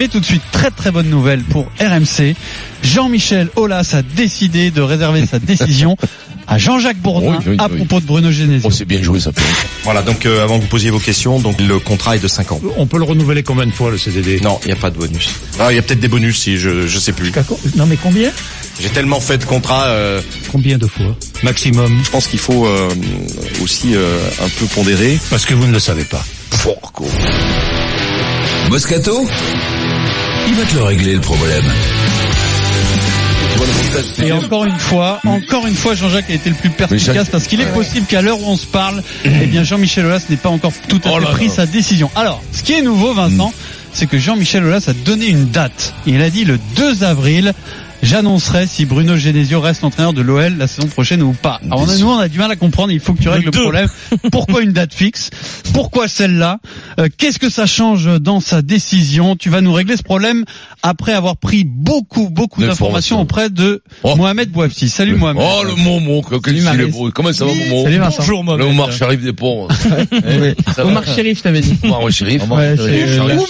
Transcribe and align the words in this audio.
Et 0.00 0.06
tout 0.06 0.20
de 0.20 0.24
suite, 0.24 0.42
très 0.52 0.70
très 0.70 0.92
bonne 0.92 1.10
nouvelle 1.10 1.42
pour 1.42 1.64
RMC. 1.80 2.36
Jean-Michel 2.84 3.48
Aulas 3.56 3.94
a 3.94 4.02
décidé 4.02 4.70
de 4.70 4.80
réserver 4.80 5.26
sa 5.26 5.40
décision 5.40 5.96
à 6.46 6.56
Jean-Jacques 6.56 6.98
Bourdin 7.00 7.40
Oui, 7.40 7.44
oui, 7.48 7.56
à 7.58 7.68
propos 7.68 7.98
de 7.98 8.06
Bruno 8.06 8.30
Genesio. 8.30 8.68
Oh, 8.68 8.70
c'est 8.70 8.84
bien 8.84 9.02
joué 9.02 9.18
ça. 9.18 9.32
Voilà, 9.82 10.02
donc 10.02 10.24
euh, 10.24 10.44
avant 10.44 10.58
que 10.58 10.62
vous 10.62 10.68
posiez 10.68 10.90
vos 10.90 11.00
questions, 11.00 11.40
donc 11.40 11.60
le 11.60 11.80
contrat 11.80 12.14
est 12.14 12.20
de 12.20 12.28
5 12.28 12.52
ans. 12.52 12.60
On 12.76 12.86
peut 12.86 12.98
le 12.98 13.02
renouveler 13.02 13.42
combien 13.42 13.66
de 13.66 13.72
fois 13.72 13.90
le 13.90 13.98
CDD 13.98 14.38
Non, 14.40 14.60
il 14.62 14.66
n'y 14.66 14.72
a 14.72 14.76
pas 14.76 14.90
de 14.90 14.96
bonus. 14.98 15.30
Ah, 15.58 15.72
il 15.72 15.74
y 15.74 15.78
a 15.80 15.82
peut-être 15.82 15.98
des 15.98 16.06
bonus 16.06 16.38
si 16.38 16.58
je 16.58 16.86
je 16.86 16.98
sais 17.00 17.10
plus. 17.12 17.32
Non 17.74 17.86
mais 17.86 17.96
combien? 18.00 18.30
J'ai 18.80 18.90
tellement 18.90 19.18
fait 19.18 19.38
de 19.38 19.44
contrats. 19.46 19.86
euh, 19.86 20.20
Combien 20.52 20.78
de 20.78 20.86
fois? 20.86 21.16
Maximum 21.42 22.02
Je 22.04 22.10
pense 22.10 22.28
qu'il 22.28 22.38
faut 22.38 22.66
euh, 22.68 22.88
aussi 23.64 23.96
euh, 23.96 24.16
un 24.44 24.48
peu 24.60 24.66
pondérer. 24.66 25.18
Parce 25.28 25.44
que 25.44 25.54
vous 25.54 25.66
ne 25.66 25.72
le 25.72 25.80
savez 25.80 26.04
pas. 26.04 26.24
Moscato? 28.70 29.26
Il 30.48 30.54
va 30.54 30.64
te 30.64 30.74
le 30.74 30.82
régler 30.82 31.14
le 31.14 31.20
problème. 31.20 31.64
Et 34.24 34.32
encore 34.32 34.64
une 34.64 34.78
fois, 34.78 35.20
encore 35.26 35.66
une 35.66 35.74
fois, 35.74 35.94
Jean-Jacques 35.94 36.30
a 36.30 36.34
été 36.34 36.50
le 36.50 36.56
plus 36.56 36.70
perspicace 36.70 37.14
Jacques- 37.14 37.30
parce 37.30 37.46
qu'il 37.46 37.60
est 37.60 37.66
possible 37.72 38.06
qu'à 38.06 38.22
l'heure 38.22 38.40
où 38.40 38.46
on 38.46 38.56
se 38.56 38.66
parle, 38.66 39.02
eh 39.24 39.46
bien 39.46 39.64
Jean-Michel 39.64 40.06
Aulas 40.06 40.22
n'ait 40.30 40.36
pas 40.36 40.48
encore 40.50 40.72
tout 40.88 41.00
à 41.04 41.10
Oh 41.12 41.20
fait 41.20 41.26
pris 41.32 41.48
là. 41.48 41.52
sa 41.54 41.66
décision. 41.66 42.10
Alors, 42.16 42.42
ce 42.52 42.62
qui 42.62 42.72
est 42.74 42.82
nouveau, 42.82 43.14
Vincent, 43.14 43.52
c'est 43.92 44.06
que 44.06 44.18
Jean-Michel 44.18 44.64
Aulas 44.64 44.84
a 44.88 44.92
donné 44.92 45.26
une 45.26 45.46
date. 45.46 45.94
Il 46.06 46.22
a 46.22 46.30
dit 46.30 46.44
le 46.44 46.58
2 46.76 47.02
avril. 47.04 47.52
J'annoncerai 48.00 48.66
si 48.66 48.86
Bruno 48.86 49.16
Genesio 49.16 49.60
reste 49.60 49.82
l'entraîneur 49.82 50.12
de 50.12 50.22
l'OL 50.22 50.56
la 50.56 50.66
saison 50.68 50.86
prochaine 50.88 51.20
ou 51.22 51.32
pas. 51.32 51.60
Alors 51.66 51.80
on 51.82 51.88
a- 51.88 51.96
nous 51.96 52.06
on 52.08 52.18
a 52.18 52.28
du 52.28 52.38
mal 52.38 52.50
à 52.50 52.56
comprendre, 52.56 52.92
il 52.92 53.00
faut 53.00 53.12
que 53.12 53.20
tu 53.22 53.28
règles 53.28 53.46
le 53.46 53.50
problème. 53.50 53.88
Pourquoi 54.32 54.62
une 54.62 54.72
date 54.72 54.94
fixe? 54.94 55.30
Pourquoi 55.74 56.06
celle-là? 56.08 56.58
Euh, 57.00 57.08
Qu'est-ce 57.18 57.38
que 57.40 57.50
ça 57.50 57.66
change 57.66 58.06
dans 58.20 58.38
sa 58.40 58.62
décision? 58.62 59.34
Tu 59.36 59.50
vas 59.50 59.60
nous 59.60 59.72
régler 59.72 59.96
ce 59.96 60.02
problème 60.04 60.44
après 60.82 61.12
avoir 61.12 61.36
pris 61.36 61.64
beaucoup 61.64 62.30
beaucoup 62.30 62.60
d'informations 62.62 63.20
auprès 63.20 63.50
de 63.50 63.82
Oh. 64.04 64.14
Mohamed 64.16 64.50
Bouafsi. 64.50 64.88
Salut 64.88 65.16
Mohamed. 65.16 65.42
Oh 65.44 65.64
le 65.64 65.74
Momo, 65.74 66.22
Maris. 66.62 66.90
beau. 66.92 67.10
Comment 67.12 67.32
ça 67.32 67.44
va 67.46 67.52
Momo 67.52 67.82
Salut 67.84 67.98
Vincent. 67.98 68.22
Le 68.58 68.64
Omar 68.70 68.92
Sharif 68.92 69.20
des 69.22 69.32
ponts. 69.32 69.66
Omar 70.78 71.04
Sherif, 71.04 71.42
t'avais 71.42 71.60
dit. 71.60 71.76
Omar 71.82 72.04
ouais, 72.04 72.12
Sharif. 72.12 72.42
C'est- 72.78 73.16
Sharif, 73.16 73.40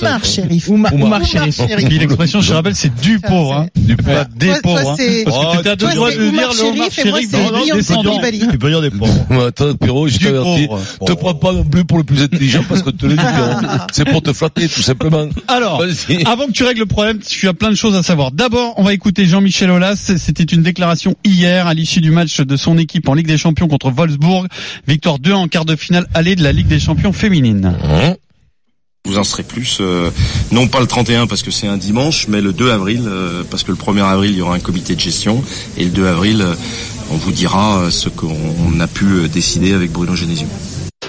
Sharif. 1.56 1.60
Et 1.78 1.86
puis 1.86 1.98
l'expression, 1.98 2.41
je 2.41 2.52
rappelle, 2.54 2.74
c'est 2.74 2.94
du 3.00 3.20
pauvre, 3.20 3.54
hein. 3.54 3.66
Du 3.76 3.96
Pas 3.96 4.24
des 4.39 4.47
Toi- 4.47 4.61
toi, 4.61 4.62
pauvres, 4.62 4.91
hein. 4.91 4.94
c'est- 4.97 5.25
Parce 5.25 5.36
que 5.39 5.56
tu 5.58 5.62
t'as 5.64 5.77
Toi, 5.77 5.89
le 5.91 5.94
droit 5.97 6.11
c'est 6.11 6.17
de 6.19 6.22
dire 6.31 6.33
Omar 6.33 6.53
c'est 6.91 7.05
non, 7.05 7.53
non, 7.53 7.75
descendant. 7.75 8.20
Tu 8.50 8.58
peux 8.58 8.70
dire 8.70 8.81
des 8.81 8.91
pauvres. 8.91 9.47
Attends, 9.47 9.75
Pierrot, 9.75 10.08
je 10.08 10.19
t'avertis. 10.19 10.69
Te 11.06 11.12
prends 11.12 11.34
pas 11.34 11.53
non 11.53 11.64
plus 11.64 11.84
pour 11.84 11.98
le 11.98 12.05
plus 12.05 12.22
intelligent 12.22 12.64
parce 12.69 12.83
que 12.83 12.91
te 12.91 13.06
le 13.06 13.14
dis. 13.14 13.20
hein. 13.22 13.86
C'est 13.92 14.05
pour 14.09 14.22
te 14.22 14.33
flatter, 14.33 14.69
tout 14.69 14.83
simplement. 14.83 15.27
Alors, 15.48 15.83
avant 16.27 16.47
que 16.47 16.53
tu 16.53 16.64
règles 16.64 16.81
le 16.81 16.86
problème, 16.86 17.19
tu 17.19 17.48
as 17.48 17.55
plein 17.55 17.70
de 17.70 17.75
choses 17.77 17.94
à 17.94 18.03
savoir. 18.03 18.31
D'abord, 18.31 18.75
on 18.77 18.83
va 18.84 18.92
écouter 18.92 19.27
Jean-Michel 19.27 19.70
Aulas. 19.70 20.12
C'était 20.16 20.44
une 20.44 20.62
déclaration 20.62 21.14
hier 21.25 21.66
à 21.66 21.75
l'issue 21.75 22.00
du 22.00 22.11
match 22.11 22.41
de 22.41 22.56
son 22.56 22.78
équipe 22.78 23.09
en 23.09 23.14
Ligue 23.14 23.27
des 23.27 23.39
Champions 23.39 23.69
contre 23.69 23.91
Wolfsburg. 23.91 24.47
Victoire 24.86 25.19
2 25.19 25.33
en 25.33 25.48
quart 25.48 25.64
de 25.64 25.77
finale 25.77 26.06
allée 26.14 26.36
de 26.36 26.42
la 26.42 26.53
Ligue 26.53 26.69
des 26.69 26.81
Champions 26.81 27.12
féminine. 27.12 27.75
Hein 27.84 28.14
vous 29.08 29.18
en 29.18 29.24
serez 29.24 29.42
plus. 29.42 29.78
euh, 29.80 30.10
non 30.52 30.68
pas 30.68 30.80
le 30.80 30.86
31 30.86 31.26
parce 31.26 31.42
que 31.42 31.50
c'est 31.50 31.66
un 31.66 31.76
dimanche, 31.76 32.26
mais 32.28 32.40
le 32.40 32.52
2 32.52 32.70
avril 32.70 33.02
euh, 33.06 33.42
parce 33.50 33.62
que 33.64 33.70
le 33.72 33.76
1er 33.76 34.02
avril 34.04 34.30
il 34.32 34.38
y 34.38 34.40
aura 34.42 34.54
un 34.54 34.60
comité 34.60 34.94
de 34.94 35.00
gestion 35.00 35.42
et 35.76 35.84
le 35.84 35.90
2 35.90 36.06
avril 36.06 36.40
euh, 36.42 36.54
on 37.10 37.16
vous 37.16 37.32
dira 37.32 37.90
ce 37.90 38.08
qu'on 38.10 38.78
a 38.80 38.86
pu 38.86 39.28
décider 39.32 39.72
avec 39.72 39.90
Bruno 39.92 40.14
Genesio. 40.14 40.46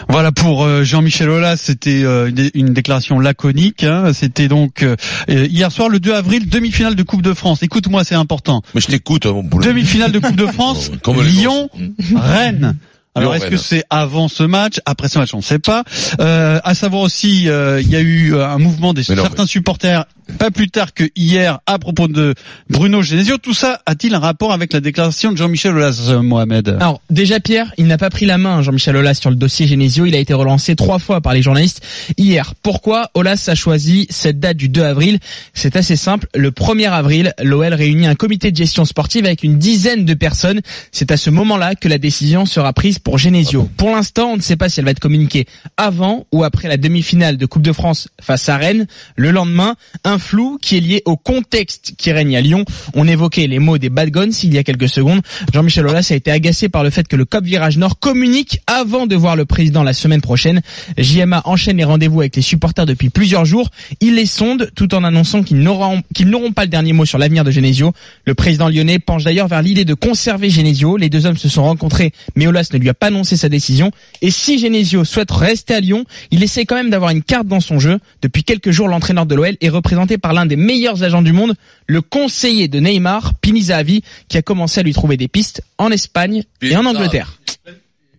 Voilà 0.08 0.32
pour 0.32 0.66
Jean-Michel 0.84 1.30
Aulas, 1.30 1.58
c'était 1.58 2.02
une 2.04 2.32
dé- 2.32 2.52
une 2.54 2.74
déclaration 2.74 3.20
laconique. 3.20 3.84
hein. 3.84 4.12
C'était 4.14 4.48
donc 4.48 4.86
hier 5.28 5.72
soir 5.74 5.90
le 5.90 6.00
2 6.00 6.14
avril, 6.14 6.48
demi-finale 6.50 6.96
de 6.96 7.04
Coupe 7.04 7.22
de 7.22 7.34
France. 7.34 7.62
Écoute-moi, 7.64 8.04
c'est 8.06 8.16
important. 8.16 8.62
Mais 8.74 8.82
je 8.82 8.88
t'écoute, 8.88 9.26
hein. 9.26 9.44
Demi-finale 9.62 10.12
de 10.14 10.20
Coupe 10.20 10.38
de 10.38 10.48
France, 10.54 10.90
Lyon, 11.22 11.70
Rennes. 12.16 12.76
Alors 13.16 13.36
est-ce 13.36 13.48
que 13.48 13.58
c'est 13.58 13.84
avant 13.90 14.28
ce 14.28 14.44
match, 14.44 14.80
après 14.86 15.10
ce 15.10 15.18
match, 15.18 15.34
on 15.34 15.38
ne 15.38 15.44
sait 15.44 15.60
pas. 15.60 15.84
Euh, 16.20 16.60
à 16.64 16.76
savoir 16.76 17.02
aussi, 17.02 17.50
euh, 17.50 17.82
il 17.82 17.90
y 17.90 17.96
a 17.96 18.02
eu 18.02 18.34
euh, 18.34 18.48
un 18.48 18.60
mouvement 18.60 18.94
des 18.94 19.04
certains 19.04 19.46
supporters 19.46 20.06
pas 20.38 20.52
plus 20.52 20.70
tard 20.70 20.94
que 20.94 21.04
hier 21.16 21.60
à 21.66 21.80
propos 21.80 22.08
de 22.08 22.36
Bruno 22.70 23.02
Genesio. 23.02 23.38
Tout 23.38 23.54
ça 23.54 23.82
a-t-il 23.86 24.14
un 24.14 24.20
rapport 24.20 24.52
avec 24.52 24.74
la 24.74 24.80
déclaration 24.80 25.32
de 25.32 25.38
Jean-Michel 25.38 25.76
Aulas, 25.76 26.08
euh, 26.10 26.22
Mohamed? 26.22 26.78
Alors, 26.80 27.02
déjà, 27.10 27.40
Pierre, 27.40 27.74
il 27.78 27.88
n'a 27.88 27.98
pas 27.98 28.10
pris 28.10 28.26
la 28.26 28.38
main, 28.38 28.62
Jean-Michel 28.62 28.96
Aulas, 28.96 29.16
sur 29.16 29.30
le 29.30 29.36
dossier 29.36 29.68
Genesio. 29.68 30.06
Il 30.06 30.16
a 30.16 30.20
été 30.20 30.34
relancé 30.34 30.76
trois 30.76 31.00
fois 31.00 31.22
par 31.22 31.34
les 31.34 31.42
journalistes 31.42 31.82
hier. 32.18 32.54
Pourquoi 32.62 33.10
Aulas 33.14 33.46
a 33.48 33.56
choisi 33.56 34.08
cette 34.10 34.40
date 34.40 34.58
du 34.58 34.70
2 34.70 34.84
avril? 34.84 35.20
C'est 35.54 35.76
assez 35.76 35.96
simple. 35.96 36.28
Le 36.36 36.52
1er 36.52 36.90
avril, 36.90 37.34
l'OL 37.42 37.74
réunit 37.74 38.08
un 38.08 38.16
comité 38.16 38.52
de 38.52 38.58
gestion 38.58 38.86
sportive 38.86 39.26
avec 39.26 39.44
une 39.44 39.58
dizaine 39.58 40.06
de 40.06 40.14
personnes. 40.14 40.62
C'est 40.92 41.12
à 41.12 41.18
ce 41.18 41.30
moment-là 41.30 41.76
que 41.76 41.88
la 41.88 41.98
décision 41.98 42.46
sera 42.46 42.74
prise 42.74 43.00
pour 43.00 43.18
Genesio. 43.18 43.70
Pour 43.78 43.92
l'instant, 43.92 44.32
on 44.34 44.38
ne 44.38 44.42
sait 44.42 44.58
pas 44.58 44.70
si 44.70 44.80
elle 44.80 44.86
va 44.86 44.92
être 44.92 45.00
communiquée 45.00 45.48
avant 45.78 46.26
ou 46.32 46.44
après 46.44 46.68
la 46.68 46.78
demi-finale 46.78 47.38
de 47.38 47.46
Coupe 47.46 47.64
de 47.64 47.74
France 47.74 48.10
face 48.22 48.48
à 48.50 48.58
Rennes. 48.58 48.88
Le 49.16 49.32
lendemain, 49.32 49.76
un 50.04 50.19
flou 50.20 50.58
qui 50.62 50.78
est 50.78 50.82
lié 50.82 51.02
au 51.06 51.18
contexte 51.18 51.94
qui 51.98 52.12
règne 52.12 52.36
à 52.38 52.42
Lyon. 52.42 52.66
On 52.94 53.08
évoquait 53.08 53.48
les 53.48 53.60
mots 53.60 53.78
des 53.78 53.90
bad 53.90 54.10
guns 54.10 54.30
il 54.44 54.54
y 54.54 54.58
a 54.58 54.64
quelques 54.64 54.90
secondes. 54.90 55.22
Jean-Michel 55.54 55.88
Aulas 55.88 56.08
a 56.12 56.16
été 56.16 56.32
agacé 56.32 56.70
par 56.70 56.84
le 56.84 56.90
fait 56.90 57.08
que 57.08 57.16
le 57.16 57.26
COP 57.26 57.44
Virage 57.44 57.78
Nord 57.78 58.00
communique 58.00 58.62
avant 58.68 59.08
de 59.08 59.16
voir 59.16 59.36
le 59.36 59.46
président 59.46 59.84
la 59.84 59.94
semaine 59.94 60.22
prochaine. 60.22 60.62
JMA 60.98 61.42
enchaîne 61.46 61.78
les 61.78 61.84
rendez-vous 61.84 62.22
avec 62.22 62.36
les 62.36 62.42
supporters 62.42 62.86
depuis 62.86 63.10
plusieurs 63.10 63.46
jours. 63.46 63.70
Il 64.02 64.16
les 64.16 64.26
sonde 64.26 64.72
tout 64.76 64.94
en 64.94 65.04
annonçant 65.04 65.44
qu'ils 65.44 65.60
n'auront 65.60 66.02
n'auront 66.26 66.52
pas 66.52 66.64
le 66.64 66.70
dernier 66.70 66.94
mot 66.94 67.06
sur 67.06 67.18
l'avenir 67.18 67.44
de 67.44 67.52
Genesio. 67.52 67.94
Le 68.26 68.34
président 68.34 68.70
lyonnais 68.70 69.00
penche 69.00 69.24
d'ailleurs 69.24 69.48
vers 69.48 69.62
l'idée 69.62 69.86
de 69.86 69.94
conserver 69.94 70.50
Genesio. 70.50 70.98
Les 70.98 71.10
deux 71.10 71.26
hommes 71.26 71.38
se 71.38 71.50
sont 71.50 71.64
rencontrés, 71.64 72.12
mais 72.36 72.48
Aulas 72.48 72.70
ne 72.74 72.80
lui 72.80 72.90
a 72.90 72.94
pas 72.94 73.08
annoncé 73.08 73.36
sa 73.36 73.50
décision. 73.50 73.92
Et 74.22 74.32
si 74.32 74.60
Genesio 74.60 75.04
souhaite 75.04 75.32
rester 75.32 75.74
à 75.74 75.80
Lyon, 75.80 76.06
il 76.32 76.44
essaie 76.44 76.66
quand 76.66 76.76
même 76.76 76.90
d'avoir 76.90 77.12
une 77.12 77.24
carte 77.24 77.48
dans 77.48 77.60
son 77.60 77.80
jeu. 77.80 78.00
Depuis 78.22 78.44
quelques 78.44 78.72
jours, 78.72 78.88
l'entraîneur 78.88 79.26
de 79.26 79.36
l'OL 79.36 79.56
est 79.60 79.70
représenté 79.70 80.09
par 80.18 80.34
l'un 80.34 80.46
des 80.46 80.56
meilleurs 80.56 81.04
agents 81.04 81.22
du 81.22 81.34
monde, 81.34 81.56
le 81.88 82.02
conseiller 82.02 82.68
de 82.68 82.80
Neymar, 82.80 83.34
Pini 83.36 83.64
Zahavi, 83.64 84.04
qui 84.28 84.38
a 84.38 84.42
commencé 84.42 84.80
à 84.80 84.84
lui 84.84 84.94
trouver 84.94 85.18
des 85.18 85.28
pistes 85.28 85.62
en 85.78 85.92
Espagne 85.92 86.44
et 86.62 86.76
en. 86.76 86.86
Angleterre. 86.86 87.39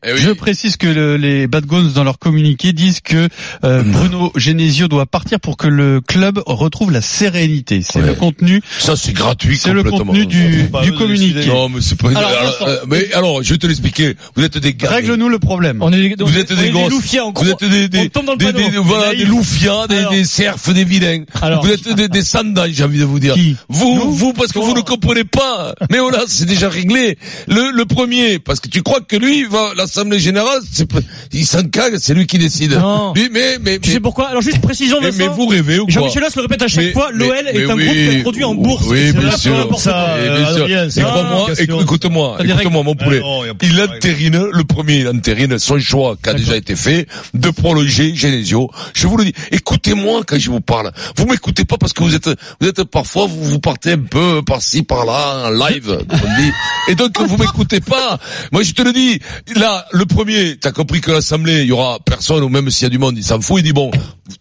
Eh 0.06 0.12
oui. 0.14 0.18
Je 0.20 0.30
précise 0.30 0.76
que 0.76 0.86
le- 0.86 1.16
les 1.16 1.46
Bad 1.46 1.66
Guns 1.66 1.90
dans 1.94 2.04
leur 2.04 2.18
communiqué 2.18 2.72
disent 2.72 3.00
que 3.00 3.28
euh, 3.64 3.82
Bruno 3.82 4.32
Genesio 4.34 4.88
doit 4.88 5.06
partir 5.06 5.40
pour 5.40 5.56
que 5.56 5.66
le 5.66 6.00
club 6.00 6.40
retrouve 6.46 6.90
la 6.90 7.02
sérénité. 7.02 7.82
C'est 7.82 8.00
Ouais. 8.00 8.06
le 8.06 8.14
contenu, 8.14 8.62
Ça, 8.78 8.96
c'est 8.96 9.12
gratuit 9.12 9.56
c'est 9.58 9.72
le 9.72 9.82
contenu 9.84 10.26
du, 10.26 10.68
communiqué. 10.96 11.46
Non, 11.46 11.68
mais 11.68 11.80
c'est 11.80 11.98
pas. 12.00 12.08
Alors, 12.10 12.56
euh, 12.66 12.78
mais 12.88 13.12
alors, 13.12 13.42
je 13.42 13.52
vais 13.52 13.58
te 13.58 13.66
l'expliquer. 13.66 14.14
Vous 14.36 14.42
êtes 14.44 14.56
des 14.58 14.74
gars. 14.74 14.88
Règle-nous 14.90 15.28
le 15.28 15.38
problème. 15.38 15.78
On 15.82 15.92
est, 15.92 16.14
Vous 16.18 16.38
êtes 16.38 16.52
des 16.52 16.70
gosses. 16.70 16.92
Vous 17.36 17.50
êtes 17.50 17.64
des, 17.64 17.88
des, 17.88 18.08
tombe 18.08 18.26
dans 18.26 18.32
le 18.32 18.38
des, 18.38 18.52
des- 18.52 18.78
voilà, 18.78 19.14
des 19.14 19.24
loufias, 19.24 19.86
des, 19.86 20.04
des 20.10 20.24
cerfs, 20.24 20.56
des 20.72 20.84
vilains. 20.84 21.24
Alors. 21.42 21.64
vous 21.64 21.70
êtes 21.70 21.88
des, 21.94 22.08
des 22.08 22.22
sandals, 22.22 22.72
j'ai 22.72 22.84
envie 22.84 22.98
de 23.00 23.04
vous 23.04 23.18
dire. 23.20 23.34
Qui 23.34 23.56
vous, 23.68 24.12
vous, 24.12 24.32
parce 24.32 24.52
que 24.52 24.58
vous 24.58 24.74
ne 24.74 24.80
comprenez 24.80 25.24
pas. 25.24 25.74
Mais 25.90 25.98
voilà, 25.98 26.24
c'est 26.26 26.46
déjà 26.46 26.68
réglé. 26.68 27.18
Le, 27.48 27.70
le 27.70 27.84
premier, 27.84 28.38
parce 28.38 28.60
que 28.60 28.68
tu 28.68 28.82
crois 28.82 29.00
que 29.00 29.16
lui, 29.16 29.44
va, 29.44 29.72
l'Assemblée 29.90 30.20
Générale, 30.20 30.60
c'est, 30.72 30.88
il 31.32 31.44
s'en 31.44 31.64
cague, 31.64 31.96
c'est 31.98 32.14
lui 32.14 32.26
qui 32.26 32.38
décide. 32.38 32.72
Non. 32.74 33.12
Lui, 33.14 33.28
mais, 33.32 33.58
mais, 33.60 33.80
Tu 33.80 33.88
mais, 33.88 33.94
sais 33.94 34.00
pourquoi? 34.00 34.28
Alors 34.28 34.40
juste 34.40 34.60
précision, 34.60 35.00
Vincent. 35.00 35.16
mais 35.18 35.26
vous 35.26 35.46
rêvez 35.48 35.80
ou 35.80 35.86
quoi? 35.86 35.92
Jean-Michel 35.94 36.22
le 36.36 36.42
répète 36.42 36.62
à 36.62 36.68
chaque 36.68 36.84
Mais- 36.84 36.92
fois, 36.92 37.10
l'OL 37.12 37.34
est 37.52 37.68
un 37.68 37.74
oui, 37.74 37.84
groupe 37.84 37.96
qui 37.96 38.08
est 38.08 38.22
produit 38.22 38.44
en 38.44 38.54
bourse. 38.54 38.84
Oui, 38.86 39.12
bien 39.12 39.36
sûr. 39.36 39.78
Ça. 39.80 40.14
Adrien, 40.14 40.88
c'est 40.90 41.00
Écoute-moi, 41.00 42.38
écoute-moi, 42.44 42.82
mon 42.84 42.94
poulet. 42.94 43.20
Il 43.62 43.80
entérine, 43.80 44.46
le 44.52 44.64
premier, 44.64 45.00
il 45.00 45.08
entérine 45.08 45.58
son 45.58 45.78
choix 45.80 46.16
qui 46.22 46.30
a 46.30 46.34
déjà 46.34 46.56
été 46.56 46.76
fait 46.76 47.08
de 47.34 47.50
prolonger 47.50 48.14
Genesio. 48.14 48.70
Je 48.94 49.08
vous 49.08 49.16
le 49.16 49.24
dis. 49.24 49.34
Écoutez-moi 49.50 50.22
quand 50.26 50.38
je 50.38 50.50
vous 50.50 50.60
parle. 50.60 50.92
Vous 51.16 51.26
m'écoutez 51.26 51.64
pas 51.64 51.78
parce 51.78 51.92
que 51.92 52.04
vous 52.04 52.14
êtes, 52.14 52.28
vous 52.60 52.68
êtes 52.68 52.84
parfois, 52.84 53.26
vous, 53.26 53.42
vous 53.44 53.58
partez 53.58 53.92
un 53.92 53.98
peu 53.98 54.42
par-ci, 54.42 54.82
par-là, 54.82 55.48
en 55.48 55.50
live, 55.50 55.98
comme 56.08 56.20
on 56.24 56.40
dit. 56.40 56.50
Et 56.88 56.94
donc, 56.94 57.20
vous 57.20 57.36
m'écoutez 57.36 57.80
pas. 57.80 58.18
Moi, 58.52 58.62
je 58.62 58.72
te 58.72 58.82
le 58.82 58.92
dis. 58.92 59.18
Là, 59.56 59.79
le 59.92 60.04
premier, 60.06 60.56
t'as 60.56 60.72
compris 60.72 61.00
que 61.00 61.10
l'Assemblée, 61.10 61.60
il 61.62 61.66
y 61.66 61.72
aura 61.72 61.98
personne, 62.04 62.42
ou 62.42 62.48
même 62.48 62.70
s'il 62.70 62.84
y 62.84 62.86
a 62.86 62.90
du 62.90 62.98
monde, 62.98 63.16
il 63.16 63.24
s'en 63.24 63.40
fout, 63.40 63.60
il 63.60 63.64
dit 63.64 63.72
bon, 63.72 63.90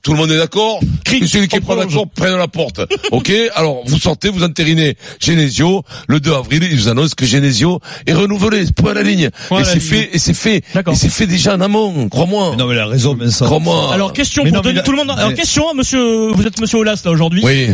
tout 0.02 0.12
le 0.14 0.18
monde 0.18 0.32
est 0.32 0.38
d'accord? 0.38 0.80
Que 1.06 1.26
celui 1.28 1.48
qui 1.48 1.56
est 1.58 1.62
pas 1.62 1.76
d'accord 1.76 2.08
prenne 2.10 2.36
la 2.38 2.48
porte. 2.48 2.82
Ok? 3.12 3.32
Alors, 3.56 3.82
vous 3.86 3.98
sortez, 4.00 4.30
vous 4.30 4.44
entérinez 4.44 4.96
Genesio. 5.20 5.84
Le 6.08 6.20
2 6.20 6.32
avril, 6.34 6.68
il 6.72 6.78
vous 6.78 6.88
annonce 6.90 7.16
que 7.16 7.26
Genesio 7.26 7.80
est 8.06 8.14
renouvelé. 8.14 8.66
Point 8.76 8.92
à 8.92 8.94
la 8.96 9.02
ligne. 9.04 9.30
Et 9.52 9.64
c'est 9.64 9.80
fait, 9.80 10.10
et 10.14 10.20
c'est 10.20 10.34
fait. 10.34 10.58
Et 10.76 10.96
c'est 10.96 11.10
fait 11.10 11.26
déjà 11.26 11.56
en 11.56 11.62
amont. 11.62 12.08
Crois-moi. 12.10 12.56
Non, 12.58 12.68
mais 12.68 12.76
la 12.76 12.86
raison, 12.86 13.16
Vincent. 13.16 13.46
Crois-moi. 13.46 13.94
Alors 13.94 14.14
question 14.14 14.44
Mais 14.44 14.52
pour 14.52 14.58
non, 14.58 14.64
mais 14.64 14.74
donner 14.74 14.84
tout 14.84 14.92
le 14.92 14.98
monde. 14.98 15.10
Alors 15.12 15.30
mais- 15.30 15.36
question, 15.36 15.66
hein, 15.70 15.74
monsieur, 15.76 16.32
vous 16.32 16.46
êtes 16.46 16.60
monsieur 16.62 16.78
Aulas 16.80 17.02
là 17.04 17.12
aujourd'hui. 17.12 17.42
Oui. 17.44 17.68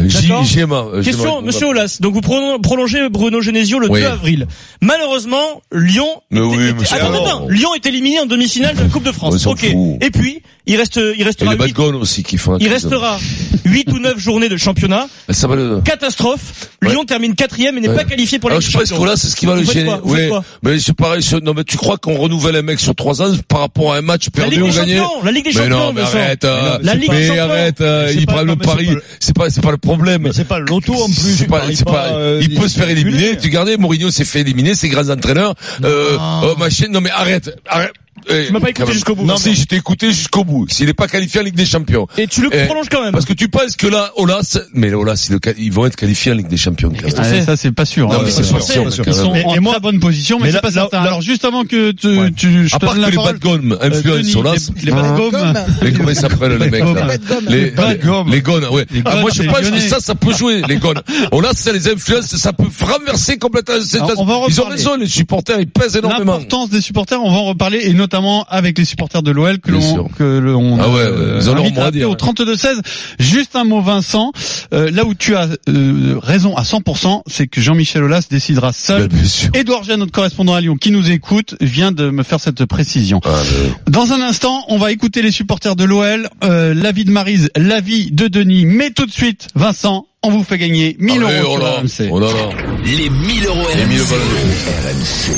GMA. 0.54 0.86
Question, 1.04 1.42
monsieur 1.42 1.68
Aulas. 1.68 1.98
Donc 2.00 2.14
vous 2.14 2.22
pro- 2.22 2.60
prolongez 2.60 3.10
Bruno 3.10 3.42
Genesio 3.42 3.80
le 3.80 3.90
Oui. 3.90 4.02
2 4.02 4.08
avril. 4.08 4.48
Malheureusement, 4.82 5.62
Lyon. 5.72 6.08
Mais 6.32 6.40
oui, 6.40 6.56
était- 6.70 6.74
monsieur 6.80 6.96
Attends, 6.98 7.14
attends. 7.24 7.48
Lyon 7.56 7.74
est 7.76 7.86
éliminé 7.86 8.20
en 8.20 8.26
demi-finale 8.26 8.76
de 8.76 8.82
la 8.82 8.88
Coupe 8.90 9.04
de 9.04 9.12
France. 9.12 9.46
ok. 9.48 9.64
Et 10.02 10.10
puis, 10.12 10.42
il 10.68 10.76
reste, 10.78 10.98
il 11.16 11.22
Et 11.22 11.24
restera 11.24 11.52
huit- 11.54 11.58
Badgones 11.58 11.96
aussi 11.96 12.24
qui 12.24 12.38
font. 12.38 12.58
il 12.60 12.68
restera 12.70 13.18
8 13.66 13.90
ou 13.94 14.00
9 14.00 14.18
journées 14.18 14.50
de 14.50 14.58
championnat. 14.58 15.08
Ça 15.30 15.48
va 15.48 15.56
le. 15.56 15.82
Catastrophe. 15.84 16.70
Lyon 16.82 17.06
termine 17.06 17.34
quatrième 17.36 17.78
et 17.78 17.82
n'est 17.82 17.90
Ouais. 17.90 17.96
pas 17.96 18.04
qualifié 18.04 18.38
pour 18.40 18.50
la 18.50 18.56
Alors 18.56 18.62
Ligue 18.62 18.72
je 18.72 18.78
des 18.78 18.96
pense 18.96 19.06
là 19.08 19.16
c'est 19.16 19.28
ce 19.28 19.36
qui 19.36 19.46
va 19.46 19.56
le 19.56 19.64
gêner. 19.64 19.92
Oui, 20.04 20.20
mais 20.64 20.80
c'est 20.80 20.94
pareil. 20.94 21.24
Non 21.44 21.54
mais 21.56 21.64
tu 21.64 21.78
crois 21.78 21.98
qu'on 21.98 22.16
renouvelle 22.18 22.56
un 22.56 22.62
mec 22.62 22.80
sur 22.80 22.94
trois 22.96 23.22
ans 23.22 23.32
par 23.48 23.62
rapport 23.62 23.94
à 23.94 23.98
un 23.98 24.02
match 24.02 24.30
perdu 24.30 24.62
ou 24.62 24.70
gagné 24.72 25.02
la 25.24 25.32
Ligue 25.32 25.46
des 25.46 25.52
Mais 25.52 25.62
Champions, 25.64 25.78
non, 25.80 25.94
mais 25.94 26.02
arrête. 26.02 26.44
euh, 26.46 26.78
La 26.82 26.94
Ligue 26.96 27.10
des 27.10 27.16
mais 27.16 27.28
Champions. 27.28 27.44
arrête. 27.44 27.82
euh, 27.82 28.08
C'est 28.10 28.16
il 28.16 28.26
prend 28.26 28.42
le 28.42 28.46
mais 28.56 28.58
c'est 28.62 28.66
pari. 28.68 28.90
C'est 29.20 29.36
pas, 29.36 29.50
c'est 29.50 29.62
pas 29.62 29.72
le 29.72 29.78
problème. 29.78 30.24
Mais 30.24 30.34
c'est 30.34 30.46
pas 30.46 30.60
le 30.60 30.66
loto 30.66 30.94
en 30.94 31.06
plus. 31.08 31.14
C'est 31.16 31.44
il 31.46 31.48
pas, 31.48 31.64
c'est 31.74 31.86
pas, 31.86 32.08
euh, 32.14 32.40
il 32.42 32.54
peut 32.60 32.68
se 32.68 32.78
faire 32.78 32.90
éliminer. 32.90 33.38
Tu 33.38 33.48
regardais, 33.48 33.78
Mourinho 33.78 34.10
s'est 34.12 34.26
fait 34.26 34.42
éliminer, 34.42 34.76
ses 34.76 34.90
grands 34.90 35.10
entraîneurs. 35.10 35.56
Euh, 35.84 36.18
oh, 36.44 36.56
machin. 36.58 36.86
Non 36.90 37.02
mais 37.02 37.10
arrête, 37.12 37.45
arrête. 37.68 37.94
Eh, 37.98 38.05
Tu 38.28 38.52
m'as 38.54 38.60
pas 38.60 38.70
écouté 38.70 38.92
jusqu'au 38.94 39.16
bout. 39.16 39.26
Non, 39.26 39.38
si, 39.38 39.56
je 39.56 39.66
t'ai 39.66 39.76
écouté 39.78 40.12
jusqu'au 40.12 40.44
bout. 40.44 40.66
S'il 40.70 40.88
n'est 40.88 40.94
pas 40.94 41.08
qualifié 41.08 41.42
en 41.42 41.44
Ligue 41.44 41.56
des 41.56 41.66
Champions. 41.66 42.08
Et 42.18 42.28
tu 42.28 42.42
le 42.42 42.50
Eh, 42.52 42.66
prolonges 42.66 42.90
quand 42.90 43.04
même. 43.04 43.12
Parce 43.12 43.26
que 43.26 43.34
tu 43.34 43.48
penses 43.50 43.76
que 43.76 43.88
là, 43.88 44.12
Olas, 44.18 44.58
mais 44.74 44.94
Olas, 44.94 45.30
ils, 45.58 45.72
vont 45.72 45.86
être 45.86 45.96
qualifiés 45.96 46.32
en 46.32 46.36
Ligue 46.36 46.48
des 46.48 46.58
Champions. 46.58 46.90
quand 46.90 46.96
même. 46.96 47.04
qu'est-ce 47.04 47.16
que 47.16 47.22
Ah, 47.22 47.24
c'est 47.30 47.42
ça 47.44 47.58
c'est 47.58 47.72
pas 47.72 47.86
sûr. 47.86 48.08
Non, 48.10 48.16
hein. 48.16 48.22
mais 48.26 48.32
c'est 48.32 48.52
pas 48.52 48.60
sûr, 48.62 48.84
Ils 49.06 49.14
sont. 49.14 49.32
Mais- 49.34 49.44
en 49.46 49.56
mais 49.62 49.70
très 49.72 49.80
bonne 49.80 50.00
position, 50.00 50.38
mais, 50.40 50.46
mais 50.46 50.50
c'est 50.50 50.56
là- 50.56 50.62
pas 50.62 50.72
certain. 50.72 51.02
Alors 51.02 51.22
juste 51.22 51.46
avant 51.46 51.64
que 51.66 51.92
tu, 51.92 52.68
je 52.68 52.76
À 52.76 52.80
te 52.80 52.86
part 52.86 52.94
donne 52.96 52.98
que 52.98 53.02
la 53.02 53.10
les 53.10 53.16
parole. 53.16 53.34
bad 53.34 53.42
gomme 53.42 53.72
euh, 53.74 53.88
influencent 53.88 54.18
Denis, 54.20 54.36
Olas. 54.36 54.72
les, 54.78 54.86
les 54.86 54.92
bad 54.92 55.16
gommes. 55.18 55.54
Les, 55.82 55.94
comment 55.94 56.10
ils 56.10 56.16
s'appellent 56.16 56.58
les 56.58 56.70
mecs 56.70 56.84
là 56.84 57.08
Les, 57.48 57.72
bad 57.72 58.02
gommes. 58.06 58.32
les 58.32 58.42
gones, 58.42 58.66
ouais. 58.66 58.86
Les 58.92 59.02
Ah, 59.06 59.18
moi 59.18 59.30
je 59.34 59.44
pense 59.44 59.60
que 59.70 59.80
ça, 59.80 60.00
ça 60.00 60.16
peut 60.16 60.34
jouer, 60.34 60.62
les 60.68 60.78
gones. 60.78 61.02
Oh 61.32 61.42
là, 61.42 61.52
ça 61.54 61.72
les 61.72 61.88
influence, 61.90 62.26
ça 62.36 62.54
peut 62.54 62.64
renverser 62.82 63.38
complètement 63.38 63.76
cette 63.82 64.02
Alors, 64.02 64.14
on 64.18 64.26
va 64.26 64.34
en 64.36 64.48
Ils 64.48 64.62
ont 64.62 64.66
raison, 64.70 64.96
les 64.96 65.08
supporters, 65.08 65.60
ils 65.60 65.68
pèsent 65.68 65.96
énormément. 65.96 66.34
L'importance 66.34 66.70
des 66.70 66.82
supporters, 66.82 67.22
on 67.22 67.30
va 67.32 67.38
en 67.38 67.44
reparler 67.46 67.80
et 67.84 67.94
notamment 67.94 68.15
avec 68.50 68.78
les 68.78 68.86
supporters 68.86 69.22
de 69.24 69.32
l'OL 69.32 69.60
que 69.60 69.72
l'on 69.72 70.08
que 70.08 70.24
l'on 70.40 70.78
Ah 70.80 70.90
ouais, 70.90 71.02
euh, 71.02 72.06
au 72.06 72.16
32 72.16 72.56
16. 72.56 72.82
Juste 73.20 73.56
un 73.56 73.64
mot 73.64 73.82
Vincent, 73.82 74.32
Euh, 74.74 74.90
là 74.92 75.06
où 75.06 75.14
tu 75.14 75.36
as 75.36 75.48
euh, 75.70 76.16
raison 76.22 76.56
à 76.58 76.64
100%, 76.64 77.22
c'est 77.28 77.48
que 77.48 77.62
Jean-Michel 77.62 78.04
Aulas 78.04 78.26
décidera 78.30 78.74
seul. 78.74 79.10
Édouard 79.54 79.84
Jean, 79.84 79.98
notre 79.98 80.12
correspondant 80.12 80.54
à 80.56 80.62
Lyon, 80.62 80.76
qui 80.78 80.92
nous 80.92 81.12
écoute, 81.12 81.56
vient 81.62 81.92
de 81.92 82.10
me 82.10 82.24
faire 82.24 82.40
cette 82.40 82.66
précision. 82.66 83.22
Ah, 83.26 83.30
mais- 83.52 83.92
Dans 83.92 84.12
un 84.14 84.22
instant, 84.22 84.64
on 84.70 84.78
va 84.78 84.92
écouter 84.92 85.22
les 85.22 85.32
supporters 85.32 85.76
de 85.76 85.84
l'OL, 85.84 86.30
euh, 86.44 86.74
l'avis 86.74 87.06
de 87.06 87.12
Marise, 87.12 87.50
l'avis 87.56 88.12
de 88.12 88.28
Denis, 88.28 88.66
mais 88.66 88.90
tout 88.92 89.06
de 89.06 89.12
suite, 89.12 89.48
Vincent, 89.56 90.08
on 90.24 90.32
vous 90.32 90.44
fait 90.44 90.58
gagner 90.58 90.96
1000 91.00 91.22
Ah 91.22 91.26
ouais, 91.28 91.40
euros 91.42 91.60
oh 91.62 91.88
sur 91.88 92.06
RMC. 92.06 92.10
oh 92.12 92.20
là 92.20 92.28
là. 92.28 92.50
Les 92.86 93.10
1000 93.10 93.46
euros 93.46 93.68
Les 93.76 93.86
1000 93.86 94.02
RMC. 94.02 95.38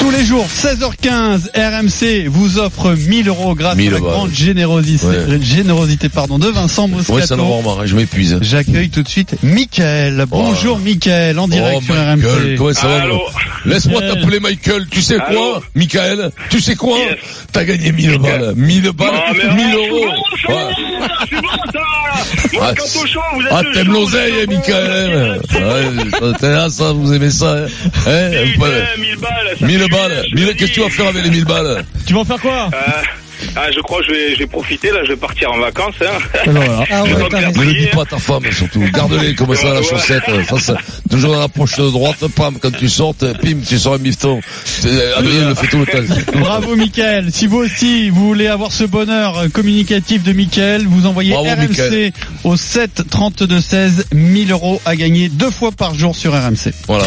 Tous 0.00 0.10
les 0.10 0.24
jours, 0.24 0.46
16h15, 0.46 1.50
RMC 1.54 2.26
vous 2.28 2.58
offre 2.58 2.94
1000 2.94 3.28
euros 3.28 3.54
grâce 3.54 3.76
1000 3.76 3.88
à 3.88 3.92
la 3.92 4.00
grande 4.00 4.32
générosité, 4.32 5.06
Ouais. 5.06 5.40
générosité 5.42 6.08
pardon, 6.08 6.38
de 6.38 6.48
Vincent 6.48 6.88
Ouais, 6.88 7.22
ça 7.22 7.36
Moscato. 7.36 7.70
hein, 7.70 7.82
je 7.84 7.94
m'épuise. 7.94 8.38
J'accueille 8.40 8.88
tout 8.88 9.02
de 9.02 9.08
suite 9.08 9.36
Michael. 9.42 10.24
Bonjour 10.28 10.78
Michael, 10.78 11.38
en 11.38 11.48
direct 11.48 11.82
oh, 11.82 11.84
sur 11.84 11.94
Michael, 11.94 12.56
RMC. 12.58 12.74
ça 12.74 12.88
va 12.88 13.02
Allô 13.02 13.20
Laisse-moi 13.66 14.00
t'appeler 14.00 14.40
Michael. 14.40 14.86
Tu 14.90 15.02
sais 15.02 15.16
quoi, 15.18 15.60
Michael 15.74 16.30
Tu 16.48 16.60
sais 16.60 16.76
quoi 16.76 16.96
Yes. 16.98 17.18
T'as 17.52 17.64
gagné 17.64 17.92
1000 17.92 18.18
balles. 18.18 18.54
1000 18.56 18.90
balles, 18.92 19.10
Ah, 19.12 19.32
mais 19.36 19.54
1000 19.54 19.66
ah, 19.70 19.76
euros. 19.76 20.14
Je 20.32 20.38
suis 20.38 20.46
bon, 20.48 20.54
Ouais. 20.54 21.08
je 21.20 21.26
suis 21.26 21.36
bon, 21.36 21.48
ça 21.50 21.72
Moi, 21.74 21.79
Ah, 22.60 22.72
quand 22.76 22.84
au 23.02 23.06
chaud, 23.06 23.20
vous 23.34 23.42
êtes 23.42 23.48
Ah, 23.50 23.62
t'aimes 23.74 23.92
l'oseille, 23.92 24.32
hein, 24.42 24.46
Michael. 24.48 25.40
êtes 25.52 25.54
Ouais, 25.54 26.32
t'es 26.40 26.50
là, 26.50 26.68
ça, 26.70 26.92
vous 26.92 27.12
aimez 27.12 27.30
ça, 27.30 27.52
hein 27.52 27.66
Hein 28.06 28.30
Putain, 28.44 28.60
pas- 28.60 28.96
1000 28.98 29.16
balles. 29.16 29.56
ça 29.58 29.66
1000 29.66 29.78
fait 29.80 29.88
balles. 29.88 30.22
du 30.28 30.34
bien, 30.34 30.44
1000, 30.46 30.56
qu'est-ce 30.56 30.70
que 30.70 30.74
tu 30.74 30.80
vas 30.80 30.90
faire 30.90 31.06
avec 31.08 31.24
les 31.24 31.30
1000 31.30 31.44
balles? 31.44 31.84
Tu 32.06 32.14
vas 32.14 32.20
en 32.20 32.24
faire 32.24 32.40
quoi? 32.40 32.70
Euh, 32.72 32.78
ah, 33.56 33.66
je 33.74 33.80
crois 33.80 34.00
que 34.00 34.06
je 34.06 34.10
vais, 34.12 34.34
je 34.34 34.38
vais 34.40 34.46
profiter, 34.46 34.90
là, 34.90 35.00
je 35.04 35.10
vais 35.10 35.16
partir 35.16 35.50
en 35.52 35.58
vacances, 35.58 35.94
hein. 36.02 36.18
Voilà. 36.46 36.84
Ah 36.90 37.02
ouais, 37.04 37.12
raison. 37.14 37.28
Ne 37.60 37.64
le 37.64 37.74
dis 37.74 37.86
pas 37.88 38.02
à 38.02 38.06
ta 38.06 38.18
femme, 38.18 38.42
surtout. 38.52 38.82
Garde-les 38.92 39.34
comme 39.34 39.54
ça, 39.54 39.68
la 39.74 39.80
Ouais. 39.80 39.86
chaussette. 39.86 40.22
Ça, 40.48 40.58
ça, 40.58 40.76
toujours 41.10 41.32
dans 41.34 41.40
la 41.40 41.48
poche 41.48 41.76
de 41.76 41.90
droite, 41.90 42.16
pam, 42.34 42.58
quand 42.60 42.70
tu 42.76 42.88
sortes, 42.88 43.24
pim, 43.40 43.58
tu 43.66 43.78
sors 43.78 43.94
un 43.94 43.98
bifton. 43.98 44.40
C'est- 44.64 45.12
Adrien 45.14 45.48
le 45.48 45.54
fait 45.54 45.66
tout 45.68 45.78
le 45.78 45.86
temps. 45.86 46.14
Bravo 46.38 46.76
Michael. 46.76 47.30
Si 47.32 47.46
vous 47.46 47.58
aussi 47.58 48.10
vous 48.10 48.28
voulez 48.28 48.46
avoir 48.46 48.72
ce 48.72 48.84
bonheur 48.84 49.38
euh, 49.38 49.48
communicatif 49.48 50.22
de 50.22 50.32
Michael, 50.32 50.86
vous 50.86 51.06
envoyez 51.06 51.32
Bravo, 51.32 51.48
RMC 51.48 51.68
Mickaël. 51.68 52.12
au 52.44 52.56
7 52.56 53.02
32 53.10 53.60
16 53.60 54.06
1000 54.12 54.52
euros 54.52 54.80
à 54.84 54.96
gagner 54.96 55.28
deux 55.28 55.50
fois 55.50 55.70
par 55.72 55.94
jour 55.94 56.14
sur 56.16 56.32
RMC. 56.32 56.72
Voilà. 56.86 57.04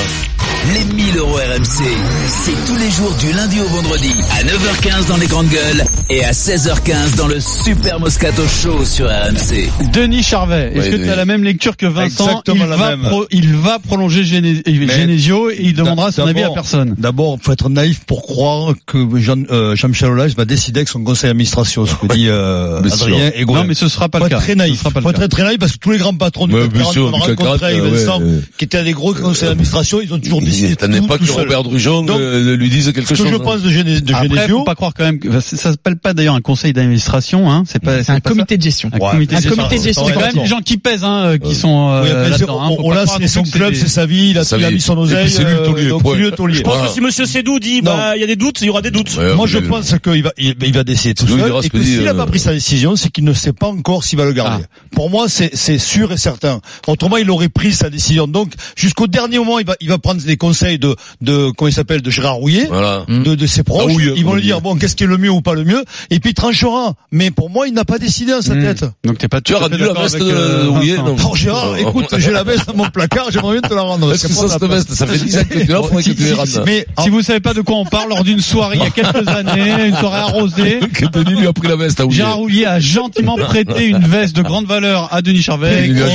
Les 0.72 0.86
1000 0.86 1.18
euros 1.18 1.36
RMC, 1.36 1.84
c'est 2.28 2.66
tous 2.66 2.78
les 2.78 2.90
jours 2.90 3.14
du 3.20 3.34
lundi 3.34 3.60
au 3.60 3.66
vendredi 3.68 4.12
à 4.32 4.44
9h15 4.44 5.08
dans 5.10 5.18
les 5.18 5.28
grandes 5.28 5.50
gueules 5.50 5.84
et 6.10 6.24
à 6.24 6.32
16h15 6.32 7.16
dans 7.18 7.28
le 7.28 7.40
Super 7.42 8.00
Moscato 8.00 8.44
Show 8.48 8.86
sur 8.86 9.08
RMC. 9.08 9.70
Denis 9.92 10.24
Charvet, 10.24 10.72
est-ce 10.74 10.86
Oui, 10.90 10.92
que 11.00 11.04
tu 11.04 11.10
as 11.10 11.16
la 11.18 11.26
même 11.26 11.44
lecture 11.44 11.76
que 11.76 11.86
Vincent 11.86 12.24
Exactement 12.26 12.64
il, 12.64 12.70
la 12.70 12.76
va 12.78 12.90
même. 12.96 13.02
pro- 13.10 13.26
il 13.32 13.56
va 13.58 13.80
prolonger 13.80 14.24
Genesio 14.24 15.50
et 15.52 15.58
il 15.60 15.74
demandera 15.74 16.12
son 16.14 16.26
avis 16.28 16.44
à 16.44 16.50
personne. 16.52 16.96
D'abord, 16.98 17.38
faut 17.42 17.52
être 17.52 17.68
naïf 17.70 18.00
pour 18.06 18.22
croire 18.24 18.74
que 18.86 19.06
Jean, 19.18 19.44
euh, 19.52 19.76
Jean-Michel 19.76 20.12
Aulas 20.12 20.34
va 20.38 20.46
décider 20.46 20.80
avec 20.80 20.88
son 20.90 21.04
conseil 21.04 21.30
d'administration, 21.30 21.86
ce 21.86 21.96
que 21.96 22.14
dit 22.14 22.28
euh, 22.30 22.80
Adrien 22.82 23.32
et. 23.36 23.44
Non 23.46 23.66
mais 23.66 23.74
ce 23.74 23.90
sera 23.90 24.08
pas 24.08 24.20
faut 24.20 24.26
le 24.26 24.30
cas. 24.30 24.38
très 24.38 24.54
Ce 24.54 24.58
naïf. 24.58 24.80
sera 24.80 24.92
pas 24.92 25.02
le 25.02 25.04
Faut 25.06 25.12
cas. 25.12 25.24
être 25.24 25.30
très 25.32 25.44
naïf 25.44 25.60
parce 25.60 25.74
que 25.74 25.78
tous 25.80 25.92
les 25.92 25.98
grands 25.98 26.14
patrons 26.16 26.48
du 26.48 26.54
CAC 26.54 26.70
bien 26.72 26.80
40 26.84 26.94
sûr, 26.94 27.12
qu'on 27.12 27.18
a 27.18 27.20
du 27.22 27.36
CAC 27.36 27.40
rencontrés 27.46 27.66
avec 27.66 27.80
40, 27.82 27.94
Vincent, 27.94 28.20
ouais, 28.22 28.26
ouais. 28.26 28.42
qui 28.58 28.66
étaient 28.66 28.78
à 28.78 28.84
des 28.84 28.94
gros 28.94 29.14
conseils 29.14 29.50
d'administration, 29.50 30.00
ils 30.02 30.14
ont 30.14 30.20
toujours 30.20 30.40
décidé 30.42 30.53
T'en 30.78 31.08
pas 31.08 31.18
que 31.18 31.26
seul. 31.26 31.36
Robert 31.42 31.64
Drujon 31.64 32.04
Donc, 32.04 32.20
euh, 32.20 32.56
lui 32.56 32.70
dise 32.70 32.86
quelque 32.94 33.04
Ce 33.04 33.10
que 33.10 33.16
chose. 33.16 33.28
je 33.30 33.36
hein. 33.36 33.40
pense 33.40 33.62
de, 33.62 33.70
Géné- 33.70 34.02
de 34.02 34.14
Après, 34.14 34.28
Genesio, 34.28 34.60
faut 34.60 34.64
pas 34.64 34.76
croire 34.76 34.94
quand 34.96 35.04
même 35.06 35.20
que 35.20 35.40
ça 35.40 35.58
s'appelle 35.58 35.98
pas 35.98 36.14
d'ailleurs 36.14 36.36
un 36.36 36.42
conseil 36.42 36.74
d'administration, 36.74 37.52
hein. 37.52 37.64
C'est 37.68 37.82
pas 37.82 38.04
C'est 38.04 38.12
un 38.12 38.20
pas 38.20 38.30
comité 38.30 38.58
de 38.58 38.64
gestion. 38.64 38.90
Un 38.94 38.98
Ouais, 39.00 39.12
comité. 39.12 39.36
Un 39.36 39.42
de 39.42 39.50
comité 39.50 39.78
de 39.80 39.84
gestion. 39.84 40.06
C'est 40.08 40.14
quand 40.14 40.20
même 40.22 40.34
des 40.36 40.46
gens 40.46 40.60
qui 40.62 40.78
pèsent, 40.78 41.04
hein, 41.04 41.24
euh, 41.26 41.38
qui 41.38 41.56
sont 41.56 41.90
euh, 41.92 42.04
oui, 42.04 42.10
après, 42.10 42.24
c'est- 42.26 42.30
là-dedans. 42.32 42.62
Hein. 42.62 42.76
Croire 42.78 43.06
c'est 43.20 43.28
son 43.28 43.44
club, 43.44 43.74
c'est 43.74 43.88
sa 43.88 44.06
vie, 44.06 44.30
il 44.32 44.38
a, 44.38 44.44
Sa 44.44 44.58
il 44.58 44.66
a 44.66 44.70
vie. 44.70 44.76
mis 44.76 44.82
son 44.82 44.98
oseille, 44.98 45.30
c'est 45.30 45.44
lui 45.44 45.54
le 45.54 46.32
taulier. 46.32 46.58
Je 46.58 46.62
pense 46.64 46.88
que 46.88 46.94
si 46.94 47.02
Monsieur 47.02 47.26
Sédou 47.26 47.60
dit, 47.60 47.82
Non. 47.82 47.92
bah, 47.96 48.14
il 48.16 48.22
y 48.22 48.24
a 48.24 48.28
des 48.28 48.36
doutes, 48.36 48.62
il 48.62 48.68
y 48.68 48.70
aura 48.70 48.82
des 48.82 48.92
doutes. 48.92 49.18
Moi, 49.36 49.48
je 49.48 49.60
pense 49.60 49.94
qu'il 50.04 50.24
va, 50.24 50.32
il, 50.38 50.74
va 50.74 50.84
décider 50.84 51.14
tout 51.14 51.28
seul 51.28 51.52
et 51.64 51.70
que 51.70 51.82
s'il 51.84 52.04
n'a 52.04 52.12
euh, 52.12 52.14
pas 52.14 52.26
pris 52.26 52.40
sa 52.40 52.52
décision, 52.54 52.96
c'est 52.96 53.10
qu'il 53.10 53.24
ne 53.24 53.34
sait 53.34 53.54
pas 53.54 53.68
encore 53.68 54.04
s'il 54.04 54.18
va 54.20 54.26
le 54.26 54.34
garder. 54.34 54.64
Pour 54.92 55.10
moi, 55.10 55.28
c'est 55.30 55.52
c'est 55.56 55.78
sûr 55.78 56.12
et 56.12 56.18
certain. 56.18 56.60
Autrement, 56.88 57.18
il 57.18 57.30
aurait 57.30 57.50
pris 57.50 57.72
sa 57.74 57.90
décision. 57.90 58.28
Donc, 58.28 58.54
jusqu'au 58.76 59.08
dernier 59.08 59.38
moment, 59.40 59.60
il 59.60 59.66
va, 59.66 59.76
il 59.82 59.90
va 59.90 59.98
prendre 59.98 60.22
des 60.22 60.38
conseils 60.44 60.78
de, 60.78 60.96
de 61.22 61.52
comment 61.56 61.70
il 61.70 61.74
s'appelle, 61.74 62.02
de 62.02 62.10
Gérard 62.12 62.36
Rouillet. 62.36 62.66
Voilà. 62.68 63.06
De, 63.08 63.36
de 63.36 63.46
ses 63.48 63.64
proches, 63.64 63.94
oui, 63.96 64.10
ils 64.16 64.26
vont 64.26 64.34
lui 64.36 64.42
dire 64.44 64.60
bon 64.62 64.76
qu'est-ce 64.76 64.96
qui 64.96 65.04
est 65.06 65.08
le 65.08 65.18
mieux 65.18 65.30
ou 65.32 65.42
pas 65.42 65.54
le 65.54 65.64
mieux, 65.64 65.84
et 66.10 66.20
puis 66.20 66.32
il 66.32 66.34
tranchera. 66.34 66.94
Mais 67.12 67.32
pour 67.32 67.50
moi, 67.50 67.68
il 67.68 67.74
n'a 67.74 67.86
pas 67.86 67.98
décidé 68.00 68.32
dans 68.34 68.42
sa 68.42 68.54
Hmm. 68.56 68.62
tête. 68.62 68.86
Donc 69.06 69.18
t'es 69.18 69.28
pas 69.28 69.40
Tu 69.42 69.56
as 69.56 69.60
rendu 69.60 69.78
la 69.78 69.94
veste 69.94 70.20
de 70.20 70.24
euh, 70.30 70.70
Rouillet, 70.70 70.98
non 70.98 71.16
Alors 71.16 71.36
Gérard, 71.36 71.78
écoute, 71.78 72.14
j'ai 72.18 72.32
la 72.32 72.44
veste 72.44 72.68
dans 72.68 72.76
mon 72.76 72.90
placard, 72.90 73.28
j'aimerais 73.32 73.60
bien 73.60 73.70
te 73.70 73.74
la 73.74 73.82
rendre. 73.82 74.14
Est-ce 74.14 74.28
que 74.28 74.34
ça, 74.34 74.48
cette 74.50 74.64
veste, 74.66 74.92
ça 74.94 75.08
fait 75.08 75.18
10 75.18 75.38
ans 75.38 75.44
que 75.50 75.58
tu 75.60 75.66
faudrait 75.68 76.04
que 76.04 76.10
tu 76.12 76.24
les 76.24 76.34
rendes. 76.34 76.64
Mais 76.66 76.86
Si 77.00 77.10
vous 77.10 77.22
savez 77.22 77.40
pas 77.40 77.54
de 77.54 77.62
quoi 77.62 77.78
on 77.78 77.86
parle, 77.86 78.10
lors 78.10 78.24
d'une 78.24 78.42
soirée 78.42 78.78
il 78.78 78.84
y 78.84 78.86
a 78.86 78.90
quelques 78.90 79.28
années, 79.28 79.88
une 79.88 79.96
soirée 79.96 80.20
arrosée, 80.20 80.80
Que 80.94 81.06
Denis 81.06 81.40
lui 81.40 81.48
a 81.48 81.54
pris 81.54 81.68
la 81.70 81.76
veste 81.78 82.00
à 82.00 82.04
Rouillet. 82.04 82.18
Gérard 82.18 82.38
Roulier 82.38 82.66
a 82.66 82.80
gentiment 82.80 83.36
prêté 83.38 83.86
une 83.88 84.06
veste 84.06 84.36
de 84.36 84.42
grande 84.42 84.66
valeur 84.66 85.08
à 85.14 85.22
Denis 85.22 85.42
Charvet. 85.42 85.86
Il 85.88 85.94
lui 85.94 86.02
a 86.04 86.08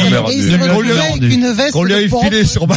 une 1.20 1.52
veste 1.52 1.72
qu'on 1.72 1.84
lui 1.84 1.94
a 1.94 1.98
filé 2.22 2.44
sur 2.44 2.66
banc. 2.66 2.76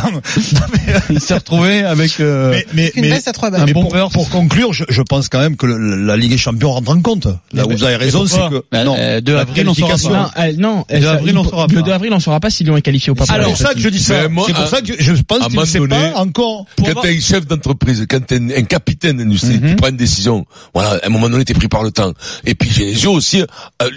Retrouvé 1.42 1.84
avec 1.84 2.20
euh, 2.20 2.52
mais, 2.52 2.66
mais, 2.74 2.92
une 2.96 3.02
mais- 3.04 3.10
veste 3.10 3.28
à 3.28 3.34
trois 3.34 3.50
un 3.50 3.52
balles. 3.52 3.64
mais 3.66 3.74
bon 3.74 3.86
pour, 3.86 4.10
pour 4.12 4.30
conclure, 4.30 4.74
je, 4.74 4.84
je 4.90 5.02
pense 5.02 5.28
quand 5.30 5.40
même 5.40 5.58
que 5.58 5.66
le- 5.66 6.06
la 6.06 6.16
Ligue 6.18 6.32
des 6.32 6.38
Champions 6.38 6.72
rentre 6.72 6.92
en 6.92 7.02
compte. 7.02 7.28
Là 7.54 7.66
où 7.66 7.72
vous 7.72 7.84
avez 7.84 7.96
raison, 7.96 8.26
c'est 8.26 8.38
que 8.50 8.64
Bah, 8.72 8.84
non, 8.84 8.96
euh, 8.98 9.22
2 9.22 9.34
la 9.34 9.42
avril, 9.42 9.68
on 9.68 9.74
saura 9.74 9.98
pas. 9.98 10.10
Non, 10.10 10.30
euh, 10.38 10.54
non. 10.58 10.86
Le 10.90 11.00
2 11.00 11.06
ça, 11.06 11.12
avril, 11.14 11.34
il- 11.34 11.38
on 11.38 11.44
saura 11.44 11.68
Le 11.68 11.76
pas. 11.76 11.82
2 11.82 11.92
avril, 11.92 12.14
on 12.14 12.20
saura 12.20 12.40
pas 12.40 12.50
si 12.50 12.64
Lyon 12.64 12.78
est 12.78 12.82
qualifié 12.82 13.12
ou 13.12 13.16
pas. 13.16 13.26
C'est 13.26 13.42
pour 13.44 13.58
ça 13.58 13.74
que 13.74 13.80
je 13.80 13.90
dis 13.90 14.00
ça. 14.00 14.28
moi, 14.30 14.46
C'est 14.48 14.54
pour 14.54 14.68
ça 14.68 14.82
que 14.82 14.94
je 14.98 15.14
pense 15.24 15.48
qu'il 15.48 15.60
ne 15.60 15.66
sait 15.66 15.80
pas 15.88 16.14
encore. 16.16 16.66
Quand 16.78 17.02
t'es 17.02 17.16
un 17.18 17.20
chef 17.20 17.46
d'entreprise, 17.48 18.06
quand 18.10 18.26
t'es 18.26 18.38
un, 18.38 18.50
un 18.50 18.64
capitaine 18.64 19.18
d'industrie, 19.18 19.60
Mhm. 19.60 19.70
tu 19.72 19.76
prends 19.76 19.90
une 19.90 19.98
décision. 19.98 20.46
Voilà, 20.74 21.00
à 21.04 21.08
un 21.08 21.10
moment 21.10 21.30
donné, 21.30 21.44
t'es 21.46 21.54
pris 21.54 21.68
par 21.68 21.84
le 21.84 21.92
temps. 21.92 22.14
Et 22.46 22.56
puis 22.56 22.70
Genesio 22.70 23.12
aussi 23.12 23.42
euh, 23.42 23.46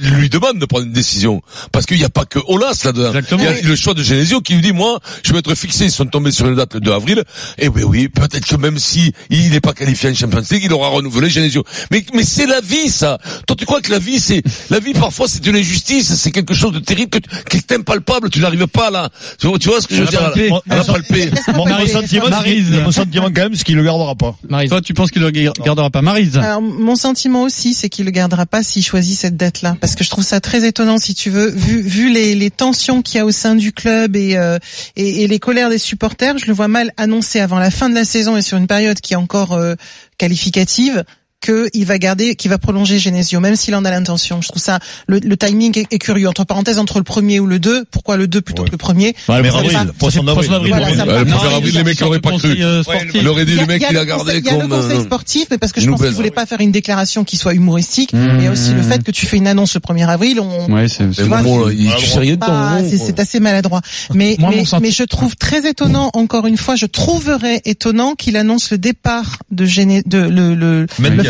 lui 0.00 0.28
demande 0.28 0.58
de 0.58 0.66
prendre 0.66 0.84
une 0.86 0.92
décision, 0.92 1.42
parce 1.72 1.86
qu'il 1.86 1.98
n'y 1.98 2.04
a 2.04 2.08
pas 2.08 2.24
que 2.24 2.38
Olas 2.48 2.80
là-dedans. 2.84 3.08
Exactement. 3.08 3.42
Il 3.42 3.44
y 3.44 3.64
a 3.64 3.68
le 3.68 3.76
choix 3.76 3.94
de 3.94 4.02
Genesio 4.02 4.40
qui 4.40 4.54
lui 4.54 4.62
dit, 4.62 4.72
moi, 4.72 4.98
je 5.22 5.32
vais 5.32 5.38
être 5.38 5.54
fixé. 5.54 5.84
Ils 5.86 5.90
sont 5.90 6.06
tombés 6.06 6.30
sur 6.30 6.46
une 6.48 6.54
date 6.56 6.74
le 6.74 6.80
2 6.80 6.92
avril. 6.92 7.22
Et 7.58 7.68
oui, 7.68 7.82
oui, 7.82 8.08
peut-être 8.08 8.46
que 8.46 8.56
même 8.56 8.78
si 8.78 9.12
il 9.30 9.50
n'est 9.50 9.60
pas 9.60 9.72
qualifié 9.72 10.10
en 10.10 10.14
Champions 10.14 10.42
League, 10.50 10.62
il 10.64 10.72
aura 10.72 10.88
renouvelé 10.88 11.28
Genesio. 11.30 11.64
Mais 11.90 12.04
mais 12.14 12.22
c'est 12.24 12.46
la 12.46 12.60
vie, 12.60 12.88
ça. 12.88 13.18
Toi, 13.46 13.56
tu 13.56 13.64
crois 13.66 13.80
que 13.80 13.90
la 13.90 13.98
vie, 13.98 14.18
c'est 14.20 14.42
la 14.70 14.78
vie 14.80 14.92
parfois, 14.92 15.26
c'est 15.28 15.44
une 15.46 15.56
injustice, 15.56 16.14
c'est 16.14 16.30
quelque 16.30 16.54
chose 16.54 16.72
de 16.72 16.78
terrible 16.78 17.10
que 17.10 17.18
tu- 17.18 17.28
qui 17.50 17.56
est 17.58 17.72
impalpable. 17.72 18.30
Tu 18.30 18.40
n'arrives 18.40 18.66
pas 18.66 18.90
là. 18.90 19.10
Tu 19.38 19.46
vois, 19.46 19.58
tu 19.58 19.68
vois 19.68 19.80
ce 19.80 19.86
que 19.86 19.94
je 19.94 20.02
veux 20.02 20.08
dire 20.08 20.20
palpé. 20.20 20.48
là 20.48 20.60
On 20.70 20.72
a 20.80 20.84
palpé. 20.84 21.30
Mon, 21.54 21.66
mon 21.66 21.86
sentiment, 21.86 22.28
Maryse. 22.28 22.66
c'est- 22.72 22.82
mon 22.82 22.92
sentiment 22.92 23.26
quand 23.26 23.42
même, 23.42 23.54
c'est 23.54 23.64
qu'il 23.64 23.76
le 23.76 23.84
gardera 23.84 24.14
pas. 24.14 24.36
Toi, 24.68 24.80
tu 24.80 24.94
penses 24.94 25.10
qu'il 25.10 25.22
le 25.22 25.30
gardera 25.30 25.90
pas 25.90 26.02
Marise 26.02 26.36
Alors, 26.36 26.60
mon 26.62 26.96
sentiment 26.96 27.42
aussi, 27.42 27.74
c'est 27.74 27.88
qu'il 27.88 28.04
le 28.04 28.10
gardera 28.10 28.46
pas 28.46 28.62
s'il 28.62 28.84
choisit 28.84 29.18
cette 29.18 29.36
dette-là, 29.36 29.76
parce 29.80 29.94
que 29.94 30.04
je 30.04 30.10
trouve 30.10 30.24
ça 30.24 30.40
très 30.40 30.66
étonnant, 30.66 30.98
si 30.98 31.14
tu 31.14 31.30
veux, 31.30 31.48
vu, 31.50 31.80
vu 31.82 32.12
les, 32.12 32.34
les 32.34 32.50
tensions 32.50 33.02
qu'il 33.02 33.18
y 33.18 33.20
a 33.20 33.26
au 33.26 33.30
sein 33.30 33.54
du 33.54 33.72
club 33.72 34.16
et, 34.16 34.36
euh, 34.36 34.58
et, 34.96 35.22
et 35.22 35.26
les 35.28 35.38
colères 35.38 35.70
des 35.70 35.78
supporters, 35.78 36.38
je 36.38 36.46
le 36.46 36.52
vois 36.52 36.68
mal 36.68 36.92
annoncer 36.96 37.23
annoncer 37.24 37.40
avant 37.40 37.58
la 37.58 37.70
fin 37.70 37.88
de 37.88 37.94
la 37.94 38.04
saison 38.04 38.36
et 38.36 38.42
sur 38.42 38.58
une 38.58 38.66
période 38.66 39.00
qui 39.00 39.14
est 39.14 39.16
encore 39.16 39.54
euh, 39.54 39.76
qualificative 40.18 41.04
qu'il 41.44 41.84
va 41.86 41.98
garder, 41.98 42.34
qu'il 42.34 42.50
va 42.50 42.58
prolonger 42.58 42.98
Genesio, 42.98 43.40
même 43.40 43.56
s'il 43.56 43.74
en 43.74 43.84
a 43.84 43.90
l'intention. 43.90 44.40
Je 44.40 44.48
trouve 44.48 44.62
ça, 44.62 44.78
le, 45.06 45.18
le 45.18 45.36
timing 45.36 45.78
est, 45.78 45.92
est 45.92 45.98
curieux. 45.98 46.28
Entre 46.28 46.44
parenthèses, 46.44 46.78
entre 46.78 46.98
le 46.98 47.04
premier 47.04 47.40
ou 47.40 47.46
le 47.46 47.58
2, 47.58 47.84
pourquoi 47.90 48.16
le 48.16 48.26
2 48.28 48.40
plutôt 48.40 48.64
que 48.64 48.70
le 48.70 48.76
premier 48.78 49.14
Ouais, 49.28 49.40
Mais 49.40 49.42
le 49.42 49.48
avril, 49.48 49.70
premier- 49.72 49.92
poisson 49.98 50.20
c'est 50.20 50.26
d'avril. 50.26 50.34
poisson 50.48 50.52
d'avril, 50.52 50.72
Voilà, 50.72 50.88
bon, 50.90 50.96
ça 50.96 51.04
me 51.04 51.12
ouais. 51.12 51.18
Le 51.18 51.24
Non, 51.24 51.36
premier 51.36 51.46
il 51.46 51.50
y 51.50 51.54
a 51.54 51.56
avril, 51.56 51.74
les 51.74 51.84
mecs 51.84 52.00
l'auraient 52.00 52.20
pas 52.20 52.30
cru. 52.38 52.56
euh. 52.60 52.82
Il 53.14 53.28
aurait 53.28 53.44
dit 53.44 53.54
le 53.56 53.66
mec 53.66 53.84
il 53.90 53.96
a 53.96 54.04
gardé 54.04 54.24
conseil- 54.24 54.38
il 54.40 54.44
y 54.46 54.48
a 54.48 54.52
le 54.54 54.58
comme 54.60 54.70
conseil 54.70 54.96
euh, 54.98 55.02
sportif, 55.04 55.46
mais 55.50 55.58
parce 55.58 55.72
que 55.72 55.80
je 55.80 55.90
pense 55.90 56.00
qu'il 56.00 56.10
voulait 56.10 56.30
pas 56.30 56.46
faire 56.46 56.60
une 56.60 56.72
déclaration 56.72 57.24
qui 57.24 57.36
soit 57.36 57.54
humoristique, 57.54 58.12
mais 58.12 58.48
aussi 58.48 58.72
le 58.72 58.82
fait 58.82 59.02
que 59.02 59.10
tu 59.10 59.26
fais 59.26 59.36
une 59.36 59.46
annonce 59.46 59.74
le 59.74 59.80
1er 59.80 60.06
avril, 60.08 60.40
on, 60.40 60.72
Ouais, 60.72 60.88
c'est, 60.88 61.04
pas- 61.28 61.42
Momo, 61.42 61.68
c'est, 61.70 63.20
assez 63.20 63.40
maladroit. 63.40 63.80
Mais, 64.14 64.36
je 64.38 65.02
trouve 65.04 65.36
très 65.36 65.68
étonnant, 65.68 66.10
encore 66.14 66.46
une 66.46 66.56
fois, 66.56 66.76
je 66.76 66.86
trouverais 66.86 67.60
étonnant 67.64 68.14
qu'il 68.14 68.36
annonce 68.36 68.70
le 68.70 68.78
départ 68.78 69.38
de, 69.50 69.64
de 70.06 70.18
le, 70.18 70.86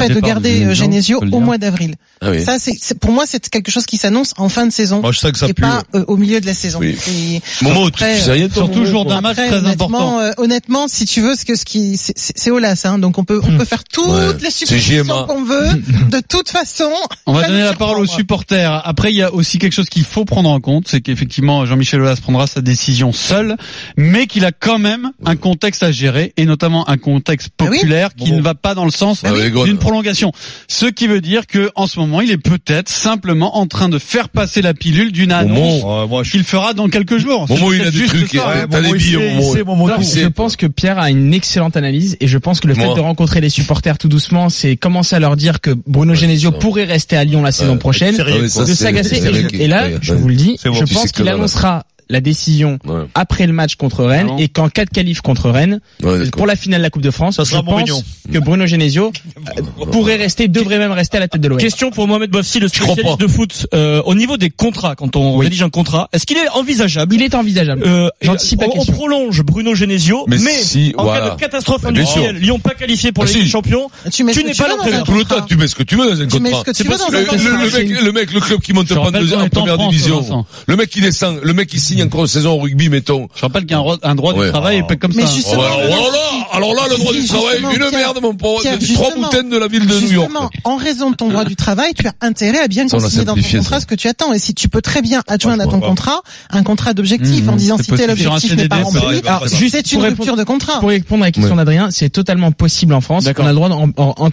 fait 0.09 0.15
de 0.15 0.21
garder 0.21 0.51
Genesio, 0.51 0.71
euh, 0.71 0.75
Genesio 0.75 1.21
au 1.33 1.41
mois 1.41 1.59
d'avril. 1.59 1.95
Ah 2.21 2.31
oui. 2.31 2.43
Ça, 2.45 2.57
c'est, 2.59 2.99
pour 2.99 3.11
moi, 3.13 3.25
c'est 3.27 3.49
quelque 3.49 3.71
chose 3.71 3.87
qui 3.87 3.97
s'annonce 3.97 4.33
en 4.37 4.49
fin 4.49 4.67
de 4.67 4.73
saison 4.73 5.01
Moi, 5.01 5.13
je 5.13 5.19
sais 5.19 5.31
que 5.33 5.39
ça 5.39 5.47
et 5.47 5.53
pue. 5.55 5.63
pas 5.63 5.83
euh, 5.95 6.05
au 6.09 6.17
milieu 6.17 6.41
de 6.41 6.47
la 6.47 6.55
saison. 6.55 6.79
Oui. 6.81 6.97
Et 7.09 7.41
tu 7.59 7.67
après, 7.69 8.19
sais 8.19 8.33
rien 8.33 8.47
de 8.49 8.53
ton 8.53 8.67
surtout 8.67 8.87
jour 8.87 9.05
d'un 9.05 9.21
match 9.21 9.37
très 9.37 9.53
honnêtement, 9.53 9.87
important. 9.87 10.21
euh, 10.21 10.31
honnêtement, 10.39 10.89
si 10.89 11.05
tu 11.05 11.21
veux, 11.21 11.35
ce 11.35 11.45
que 11.45 11.55
ce 11.57 11.65
qui, 11.65 11.97
c'est, 11.97 12.51
Olas, 12.51 12.83
hein, 12.85 12.99
donc 12.99 13.19
on 13.19 13.25
peut 13.25 13.41
on 13.43 13.59
peut 13.59 13.65
faire 13.65 13.85
toutes 13.85 14.05
Ouais. 14.09 14.33
les 14.43 14.51
suppositions 14.51 15.27
qu'on 15.27 15.45
veut. 15.45 15.69
De 16.11 16.21
toute 16.21 16.49
façon, 16.49 16.91
On 17.27 17.33
va 17.33 17.47
donner 17.47 17.63
la 17.65 17.75
parole 17.75 17.99
aux 18.01 18.07
supporters. 18.07 18.81
Après, 18.87 19.11
il 19.13 19.17
y 19.17 19.23
a 19.23 19.33
aussi 19.33 19.59
quelque 19.59 19.73
chose 19.73 19.89
qu'il 19.89 20.05
faut 20.05 20.25
prendre 20.25 20.49
en 20.51 20.61
compte, 20.61 20.87
c'est 20.89 21.01
qu'effectivement, 21.01 21.67
Jean-Michel 21.67 22.01
Aulas 22.01 22.17
prendra 22.23 22.47
sa 22.47 22.61
décision 22.61 23.13
seul, 23.13 23.57
mais 23.97 24.27
qu'il 24.27 24.45
a 24.45 24.53
quand 24.53 24.79
même 24.79 25.11
un 25.25 25.37
contexte 25.37 25.83
à 25.83 25.91
gérer, 25.93 26.33
et 26.37 26.45
notamment 26.47 26.89
un 26.89 26.97
contexte 26.97 27.51
Ah 27.59 27.65
oui. 27.65 27.79
populaire 27.79 28.15
qui 28.15 28.31
Bon. 28.31 28.37
ne 28.37 28.43
va 28.43 28.55
pas 28.55 28.75
dans 28.75 28.85
le 28.85 28.91
sens 28.91 29.23
Ah 29.25 29.33
d'une 29.33 29.75
là. 29.75 29.81
Prolongation. 29.95 30.33
Ce 30.69 30.87
qui 30.87 31.07
veut 31.07 31.21
dire 31.21 31.47
que, 31.47 31.71
en 31.75 31.87
ce 31.87 31.99
moment, 31.99 32.21
il 32.21 32.31
est 32.31 32.37
peut-être 32.39 32.89
simplement 32.89 33.59
en 33.59 33.67
train 33.67 33.89
de 33.89 33.99
faire 33.99 34.29
passer 34.29 34.61
la 34.63 34.75
pilule 34.75 35.13
d'une 35.13 35.33
annonce 35.33 35.83
je 36.25 36.31
qu'il 36.31 36.45
fera 36.45 36.75
dans 36.75 36.89
quelques 36.89 37.19
jours. 37.19 37.47
Il 37.51 37.81
a 37.83 37.91
des 37.91 38.07
trucs, 38.07 38.29
ça, 38.31 38.49
ouais, 38.49 38.67
des 38.67 40.05
sait- 40.05 40.23
je 40.23 40.29
pense 40.29 40.57
que 40.57 40.67
Pierre 40.67 40.99
a 40.99 41.11
une 41.11 41.33
excellente 41.33 41.77
analyse 41.77 42.17
et 42.21 42.27
je 42.27 42.39
pense 42.39 42.61
que 42.61 42.67
le 42.67 42.75
fait 42.75 42.95
de 42.95 43.01
rencontrer 43.01 43.41
les 43.41 43.49
supporters 43.51 43.99
tout 43.99 44.09
doucement, 44.09 44.49
c'est 44.49 44.77
commencer 44.77 45.15
à 45.17 45.21
leur 45.21 45.37
dire 45.37 45.61
que 45.61 45.71
Bruno 45.87 46.15
Genesio 46.15 46.51
ça. 46.51 46.59
pourrait 46.59 46.85
rester 46.85 47.17
à 47.17 47.25
Lyon 47.25 47.43
la 47.43 47.53
saison 47.53 47.79
prochaine, 47.79 48.15
sérieux, 48.15 48.43
oui, 48.43 48.51
ça, 48.51 48.65
de 48.65 48.75
s'agacer. 48.75 49.23
Et, 49.55 49.65
et 49.65 49.69
là, 49.69 49.89
je 50.01 50.15
vous 50.15 50.29
le 50.29 50.35
dis, 50.35 50.59
je 50.65 50.93
pense 50.95 51.13
qu'il 51.13 51.29
annoncera 51.29 51.85
la 52.09 52.21
décision 52.21 52.79
Ouais. 52.85 53.03
après 53.15 53.47
le 53.47 53.53
match 53.53 53.77
contre 53.77 54.05
Rennes 54.05 54.27
Ah 54.31 54.33
bon 54.33 54.39
et 54.39 54.49
qu'en 54.49 54.69
cas 54.69 54.85
de 54.85 54.91
qualif 54.91 55.21
contre 55.21 55.51
Rennes, 55.51 55.81
Ouais, 56.03 56.29
pour 56.31 56.47
la 56.47 56.57
finale 56.57 56.81
de 56.81 56.83
la 56.85 56.91
Coupe 56.91 57.03
de 57.03 57.11
France, 57.11 57.37
Ça 57.37 57.45
je 57.45 57.51
sera 57.51 57.63
pense 57.63 57.73
Mourinho. 57.73 58.03
que 58.33 58.39
Bruno 58.39 58.67
Genesio 58.67 59.13
euh, 59.59 59.87
pourrait 59.87 60.17
rester, 60.17 60.49
devrait 60.49 60.79
même 60.79 60.93
rester 60.93 61.17
à 61.17 61.21
la 61.21 61.29
tête 61.29 61.41
de 61.41 61.49
l'OM. 61.49 61.59
Question 61.59 61.91
pour 61.91 62.07
Mohamed 62.07 62.31
Bafsi, 62.31 62.61
le 62.61 62.69
spécialiste 62.69 63.19
de 63.21 63.27
foot. 63.27 63.67
Euh, 63.75 64.03
au 64.05 64.15
niveau 64.15 64.37
des 64.37 64.51
contrats, 64.51 64.95
quand 64.97 65.17
on 65.17 65.37
Oui. 65.39 65.45
rédige 65.47 65.63
un 65.63 65.71
contrat, 65.71 66.09
est-ce 66.13 66.27
qu'il 66.27 66.37
est 66.37 66.49
envisageable 66.51 67.15
Il 67.15 67.23
est 67.23 67.35
envisageable. 67.35 67.83
euh, 67.87 68.09
J'anticipe 68.23 68.61
la 68.61 68.69
on, 68.69 68.81
on 68.81 68.85
prolonge 68.85 69.43
Bruno 69.43 69.75
Genesio, 69.75 70.25
Mais 70.29 70.37
mais, 70.39 70.51
si, 70.53 70.95
en 70.97 71.05
voilà. 71.05 71.29
cas 71.31 71.35
de 71.35 71.41
catastrophe 71.41 71.85
industrielle, 71.87 72.37
Lyon 72.37 72.59
pas 72.59 72.75
qualifié 72.75 73.13
pour 73.13 73.25
Ah, 73.25 73.27
Ligue 73.27 73.43
si. 73.45 73.49
Champions, 73.49 73.89
Tu 74.13 74.25
mets 74.25 74.33
Tu 74.33 74.39
ce 74.41 74.43
que 74.43 74.49
n'es 74.49 74.55
tu 74.55 74.63
pas 74.63 74.69
l'entraîneur. 74.69 75.05
Tout 75.05 75.15
le 75.15 75.25
temps, 75.25 75.41
tu 75.43 75.57
mets 75.57 75.67
ce 75.67 75.75
que 75.75 75.83
tu 75.83 75.97
veux 75.97 76.05
dans 76.07 76.21
un 76.21 76.27
Tu 76.27 76.39
contrat. 76.41 76.63
tu 76.73 76.85
Le, 76.85 76.91
mec, 76.91 78.03
le 78.03 78.13
mec, 78.13 78.33
le 78.33 78.41
club 78.41 78.61
qui 78.61 78.73
monte 78.73 78.89
Je 78.89 78.95
pas 78.95 79.01
en 79.01 79.49
première 79.49 79.79
division. 79.79 80.45
Le 80.67 80.77
mec 80.77 80.91
qui 80.91 81.01
descend, 81.01 81.41
le 81.43 81.53
mec 81.53 81.69
qui 81.69 81.79
signe 81.95 82.05
encore 82.05 82.23
une 82.23 82.27
saison 82.27 82.53
au 82.53 82.59
rugby, 82.59 82.89
mettons. 82.89 83.29
Je 83.35 83.41
rappelle 83.43 83.67
qu'un 83.67 83.79
droit, 83.79 83.97
un 84.03 84.15
droit 84.15 84.35
Ouais. 84.35 84.47
du 84.47 84.51
travail 84.53 84.79
est 84.79 84.83
pas 84.87 84.97
comme 84.97 85.13
Mais 85.15 85.27
ça. 85.27 85.33
justement, 85.35 85.63
Oh, 85.63 85.65
alors, 85.65 85.81
le- 85.81 85.87
alors 85.93 86.11
là, 86.13 86.19
alors 86.53 86.75
là, 86.75 86.83
le 86.91 86.97
droit 86.97 87.13
du 87.13 87.25
travail, 87.27 87.59
une 87.63 87.69
Pierre, 87.79 87.91
merde, 87.93 88.19
mon 88.23 88.35
pauvre. 88.35 88.63
Trois 88.95 89.11
de 89.43 89.57
la 89.59 89.69
ville 89.69 89.87
de 89.87 89.95
New 89.95 90.13
York. 90.13 90.29
Justement, 90.31 90.51
en 90.65 90.77
raison 90.77 91.11
de 91.11 91.17
ton 91.17 91.29
droit 91.29 91.45
du 91.45 91.57
travail, 91.57 91.93
tu 91.95 92.07
as 92.07 92.13
intérêt 92.21 92.61
à 92.61 92.69
bien 92.69 92.87
consigner 92.89 93.25
dans 93.25 93.35
ton 93.35 93.43
contrat 93.43 93.77
ça. 93.77 93.81
ce 93.81 93.87
que 93.87 93.95
tu 93.95 94.09
attends. 94.09 94.33
Et 94.33 94.39
si 94.39 94.55
tu 94.55 94.69
peux 94.69 94.81
très 94.83 95.03
bien 95.03 95.23
adjoindre 95.29 95.63
à 95.63 95.67
ton 95.67 95.81
contrat 95.81 96.21
un 96.51 96.63
contrat 96.63 96.95
d'objectif 96.95 97.45
Mmh, 97.45 97.49
en 97.51 97.57
disant 97.57 97.77
si 97.79 97.91
tel 97.93 98.11
objectif 98.11 98.57
n'est 98.57 98.69
pas 98.69 98.77
rempli, 98.83 99.01
c'est 99.47 99.57
juste 99.57 99.93
une 99.93 100.03
rupture 100.03 100.37
de 100.37 100.45
contrat. 100.45 100.81
Pour 100.81 100.89
répondre 100.91 101.23
à 101.25 101.27
la 101.27 101.33
question 101.33 101.57
d'Adrien, 101.57 101.89
c'est 101.91 102.11
totalement 102.11 102.53
possible 102.53 102.95
en 102.95 103.01
France. 103.01 103.25
On 103.39 103.45
a 103.45 103.49
le 103.49 103.55
droit 103.55 103.69
d'en 103.69 103.83
en- 103.97 104.31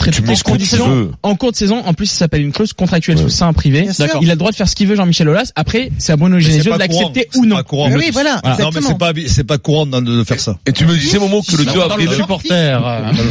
cours 1.37 1.51
de 1.51 1.55
saison. 1.55 1.81
En 1.85 1.93
plus, 1.93 2.05
ça 2.07 2.17
s'appelle 2.19 2.41
une 2.41 2.51
clause 2.51 2.73
contractuelle 2.73 3.17
sous 3.17 3.29
sein 3.29 3.51
privé. 3.53 3.87
Il 4.21 4.29
a 4.29 4.33
le 4.33 4.39
droit 4.39 4.51
de 4.51 4.55
faire 4.55 4.69
ce 4.69 4.75
qu'il 4.75 4.87
veut, 4.87 4.95
Jean-Michel 4.95 5.27
Aulas. 5.29 5.51
Après, 5.55 5.91
c'est 5.97 6.11
à 6.13 6.17
Bruno 6.17 6.39
Genesio 6.39 6.73
de 6.73 6.77
l'accepter 6.79 7.27
ou 7.35 7.43
c'est 7.43 7.47
non. 7.51 7.57
pas 7.57 7.63
courant. 7.63 7.89
Mais 7.89 7.95
oui, 7.95 8.09
voilà, 8.11 8.35
Non, 8.35 8.41
mais 8.43 8.51
exactement. 8.51 8.87
c'est 8.89 8.97
pas, 8.97 9.11
c'est 9.27 9.43
pas 9.45 9.57
courant 9.57 9.85
de, 9.85 9.99
de 9.99 10.23
faire 10.23 10.39
ça. 10.39 10.57
Et 10.65 10.73
tu 10.73 10.85
me 10.85 10.95
disais, 10.95 11.19
Momo, 11.19 11.41
que 11.41 11.55
le 11.57 11.65
2 11.65 11.71
Dans 11.71 11.75
le 11.75 11.81
avril, 11.91 12.09
supporter. 12.11 12.79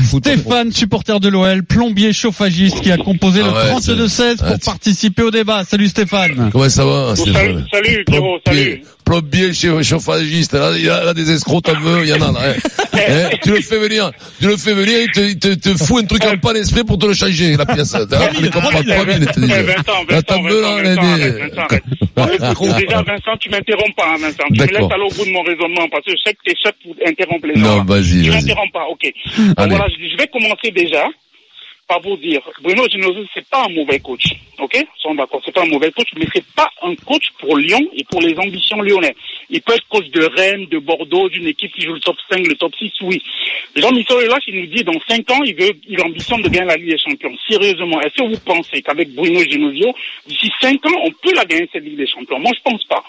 Foot, 0.08 0.24
Stéphane, 0.26 0.72
supporter 0.72 1.20
de 1.20 1.28
l'OL, 1.28 1.62
plombier 1.64 2.12
chauffagiste 2.12 2.80
qui 2.80 2.90
a 2.92 2.96
composé 2.96 3.40
Ah 3.44 3.48
le 3.48 3.74
ouais, 3.74 4.06
32-16 4.06 4.36
pour 4.46 4.58
participer 4.64 5.22
au 5.22 5.30
débat. 5.30 5.64
Salut 5.64 5.88
Stéphane. 5.88 6.50
comment 6.52 6.68
ça 6.68 6.84
va, 6.84 7.14
Salut, 7.16 7.30
Stéphane? 7.32 7.66
salut 7.72 8.04
salut. 8.46 8.82
Plombier, 9.04 9.52
chauffagiste, 9.82 10.52
là, 10.52 10.72
il 10.76 10.84
y 10.84 10.88
a 10.88 11.02
là, 11.02 11.14
des 11.14 11.32
escrocs, 11.32 11.64
t'en 11.64 11.80
veux, 11.80 12.02
il 12.04 12.10
y 12.10 12.12
en 12.12 12.20
a, 12.22 12.30
là, 12.32 12.40
hein. 12.50 12.54
Hein, 12.92 13.28
tu 13.42 13.50
le 13.50 13.60
fais 13.60 13.78
venir, 13.78 14.10
tu 14.40 14.46
le 14.46 14.56
fais 14.56 14.74
venir, 14.74 14.98
il 15.00 15.10
te, 15.10 15.20
il 15.20 15.38
te, 15.38 15.54
te 15.54 15.70
fout 15.70 16.04
un 16.04 16.06
truc 16.06 16.24
en 16.26 16.36
panne 16.36 16.56
esprit 16.56 16.84
pour 16.84 16.98
te 16.98 17.06
le 17.06 17.14
changer, 17.14 17.56
la 17.56 17.64
pièce. 17.66 17.92
Comprends 17.92 18.70
pas, 18.70 18.80
il 19.08 19.20
dit. 19.20 19.46
Là, 20.10 20.22
t'en 20.22 20.42
veux, 20.42 20.60
là. 20.60 20.82
Déjà, 22.78 23.02
Vincent, 23.02 23.36
tu 23.40 23.48
m'interromps 23.50 23.94
pas, 23.96 24.09
Vincent. 24.16 24.44
Tu 24.54 24.60
me 24.60 24.66
laisses 24.66 24.92
aller 24.92 25.04
au 25.04 25.14
bout 25.14 25.24
de 25.24 25.32
mon 25.32 25.42
raisonnement 25.42 25.88
parce 25.88 26.04
que 26.04 26.12
je 26.12 26.16
sais 26.24 26.34
que 26.34 26.42
t'es 26.44 26.54
seul 26.62 26.72
pour 26.82 26.94
interrompre 27.06 27.46
les 27.46 27.54
gens. 27.56 27.76
Non, 27.76 27.84
vas-y, 27.84 28.22
Tu 28.22 28.54
pas, 28.72 28.86
ok. 28.86 29.12
Donc 29.56 29.68
voilà, 29.68 29.88
je 29.88 30.16
vais 30.16 30.26
commencer 30.28 30.70
déjà 30.70 31.06
par 31.90 32.00
vous 32.02 32.16
dire, 32.18 32.40
Bruno 32.62 32.84
Genesio, 32.88 33.24
c'est 33.34 33.48
pas 33.48 33.64
un 33.64 33.74
mauvais 33.74 33.98
coach, 33.98 34.22
ok? 34.60 34.78
Sont 35.02 35.16
d'accord, 35.16 35.42
c'est 35.44 35.52
pas 35.52 35.62
un 35.62 35.66
mauvais 35.66 35.90
coach, 35.90 36.06
mais 36.16 36.26
c'est 36.32 36.44
pas 36.54 36.70
un 36.82 36.94
coach 36.94 37.24
pour 37.40 37.56
Lyon 37.56 37.80
et 37.96 38.04
pour 38.04 38.20
les 38.20 38.38
ambitions 38.38 38.80
lyonnais. 38.80 39.16
Il 39.50 39.60
peut 39.60 39.74
être 39.74 39.88
coach 39.88 40.06
de 40.10 40.22
Rennes, 40.22 40.66
de 40.70 40.78
Bordeaux, 40.78 41.28
d'une 41.28 41.48
équipe 41.48 41.72
qui 41.72 41.80
joue 41.80 41.94
le 41.94 41.98
top 41.98 42.14
5, 42.30 42.46
le 42.46 42.54
top 42.54 42.72
6, 42.76 42.92
oui. 43.02 43.20
Jean-Michel 43.74 44.18
Aulas, 44.18 44.38
il 44.46 44.60
nous 44.60 44.66
dit, 44.66 44.84
dans 44.84 45.00
5 45.08 45.28
ans, 45.32 45.42
il 45.44 45.56
veut, 45.56 45.72
il 45.88 46.00
ambitionne 46.00 46.42
de 46.42 46.48
gagner 46.48 46.68
la 46.68 46.76
Ligue 46.76 46.90
des 46.90 46.98
Champions. 46.98 47.36
Sérieusement, 47.48 48.00
est-ce 48.02 48.22
que 48.22 48.28
vous 48.28 48.40
pensez 48.46 48.82
qu'avec 48.82 49.12
Bruno 49.12 49.40
Genesio, 49.40 49.92
d'ici 50.28 50.48
5 50.60 50.86
ans, 50.86 51.00
on 51.04 51.10
peut 51.10 51.34
la 51.34 51.44
gagner 51.44 51.68
cette 51.72 51.82
Ligue 51.82 51.96
des 51.96 52.06
Champions? 52.06 52.38
Moi, 52.38 52.52
je 52.56 52.70
pense 52.70 52.84
pas. 52.84 53.02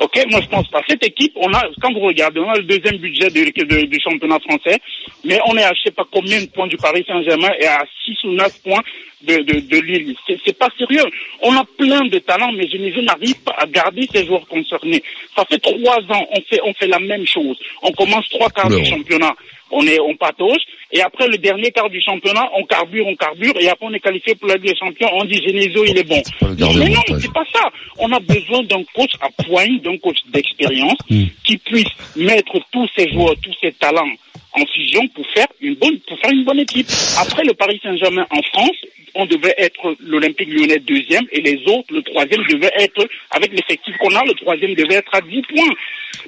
Ok, 0.00 0.24
moi 0.30 0.40
je 0.40 0.46
pense 0.48 0.68
pas. 0.68 0.80
Cette 0.88 1.04
équipe, 1.04 1.32
on 1.36 1.52
a, 1.52 1.62
quand 1.82 1.92
vous 1.92 2.00
regardez, 2.00 2.38
on 2.40 2.48
a 2.50 2.56
le 2.56 2.62
deuxième 2.62 2.98
budget 2.98 3.30
de- 3.30 3.84
du 3.86 4.00
championnat 4.00 4.38
français, 4.40 4.78
mais 5.24 5.40
on 5.46 5.56
est 5.56 5.64
à 5.64 5.72
je 5.74 5.82
sais 5.84 5.90
pas 5.90 6.06
combien 6.10 6.40
de 6.40 6.46
points 6.46 6.68
du 6.68 6.76
Paris 6.76 7.04
Saint-Germain 7.06 7.50
et 7.58 7.66
à 7.66 7.84
6 8.04 8.16
ou 8.24 8.32
9 8.32 8.62
points 8.62 8.82
de, 9.22 9.38
de, 9.38 9.58
de 9.60 9.78
Lille. 9.80 10.14
C'est 10.44 10.56
pas 10.56 10.68
sérieux. 10.78 11.02
On 11.42 11.56
a 11.56 11.64
plein 11.76 12.04
de 12.04 12.18
talents, 12.20 12.52
mais 12.52 12.68
Genesio 12.68 13.02
n'arrive 13.02 13.40
pas 13.42 13.56
à 13.58 13.66
garder 13.66 14.06
ses 14.14 14.24
joueurs 14.24 14.46
concernés. 14.46 15.02
Ça 15.36 15.44
fait 15.46 15.58
trois 15.58 15.98
ans, 16.10 16.26
on 16.30 16.40
fait, 16.42 16.60
on 16.64 16.72
fait 16.74 16.86
la 16.86 17.00
même 17.00 17.26
chose. 17.26 17.58
On 17.82 17.90
commence 17.92 18.28
trois 18.28 18.50
quarts 18.50 18.70
du 18.78 18.84
championnat, 18.84 19.34
on 19.70 19.86
est, 19.86 20.00
on 20.00 20.16
patauge, 20.16 20.60
et 20.92 21.02
après 21.02 21.28
le 21.28 21.38
dernier 21.38 21.70
quart 21.70 21.90
du 21.90 22.00
championnat, 22.00 22.48
on 22.56 22.64
carbure, 22.64 23.06
on 23.06 23.16
carbure, 23.16 23.54
et 23.60 23.68
après 23.68 23.86
on 23.86 23.92
est 23.92 24.00
qualifié 24.00 24.34
pour 24.34 24.48
la 24.48 24.54
Ligue 24.54 24.70
des 24.70 24.76
Champions, 24.76 25.08
on 25.12 25.24
dit 25.24 25.42
Genesio, 25.46 25.84
il 25.84 25.98
est 25.98 26.08
bon. 26.08 26.22
mais 26.42 26.88
non, 26.88 27.02
c'est 27.20 27.32
pas 27.32 27.44
ça. 27.52 27.70
On 27.98 28.10
a 28.12 28.20
besoin 28.20 28.62
d'un 28.64 28.82
coach 28.94 29.12
à 29.20 29.28
poigne, 29.44 29.80
d'un 29.80 29.98
coach 29.98 30.18
d'expérience, 30.32 30.98
qui 31.44 31.58
puisse 31.58 31.90
mettre 32.16 32.58
tous 32.72 32.88
ses 32.96 33.10
joueurs, 33.12 33.34
tous 33.42 33.54
ses 33.60 33.72
talents 33.72 34.08
en 34.52 34.64
fusion 34.74 35.06
pour 35.14 35.24
faire 35.34 35.46
une 35.60 35.74
bonne, 35.74 35.98
pour 36.06 36.18
faire 36.20 36.30
une 36.30 36.44
bonne 36.44 36.58
équipe. 36.60 36.88
Après 37.20 37.44
le 37.44 37.54
Paris 37.54 37.80
Saint-Germain 37.82 38.26
en 38.30 38.42
France, 38.52 38.76
on 39.14 39.26
devait 39.26 39.54
être 39.58 39.96
l'Olympique 40.00 40.48
lyonnais 40.48 40.78
deuxième 40.86 41.24
et 41.32 41.40
les 41.40 41.58
autres, 41.66 41.92
le 41.92 42.02
troisième 42.02 42.42
devait 42.50 42.70
être, 42.78 43.06
avec 43.30 43.50
l'effectif 43.52 43.96
qu'on 43.98 44.14
a, 44.14 44.22
le 44.24 44.34
troisième 44.34 44.74
devait 44.74 44.96
être 44.96 45.12
à 45.14 45.20
10 45.20 45.42
points. 45.42 45.74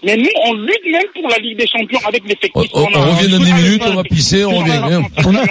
Mais 0.05 0.17
nous, 0.17 0.29
on 0.47 0.55
lutte 0.55 0.85
même 0.91 1.03
pour 1.15 1.29
la 1.29 1.39
Ligue 1.39 1.59
des 1.59 1.67
Champions 1.67 1.99
avec 2.07 2.23
l'effectif 2.25 2.51
on- 2.55 2.65
qu'on 2.87 2.95
a. 2.95 2.99
on 2.99 3.11
revient 3.17 3.31
dans 3.31 3.39
10 3.39 3.53
minutes, 3.53 3.83
on 3.87 3.95
va 3.95 4.03
pisser, 4.05 4.45
on 4.45 4.59
revient. 4.59 4.73
hein. 4.73 5.03
On 5.25 5.35
a, 5.35 5.43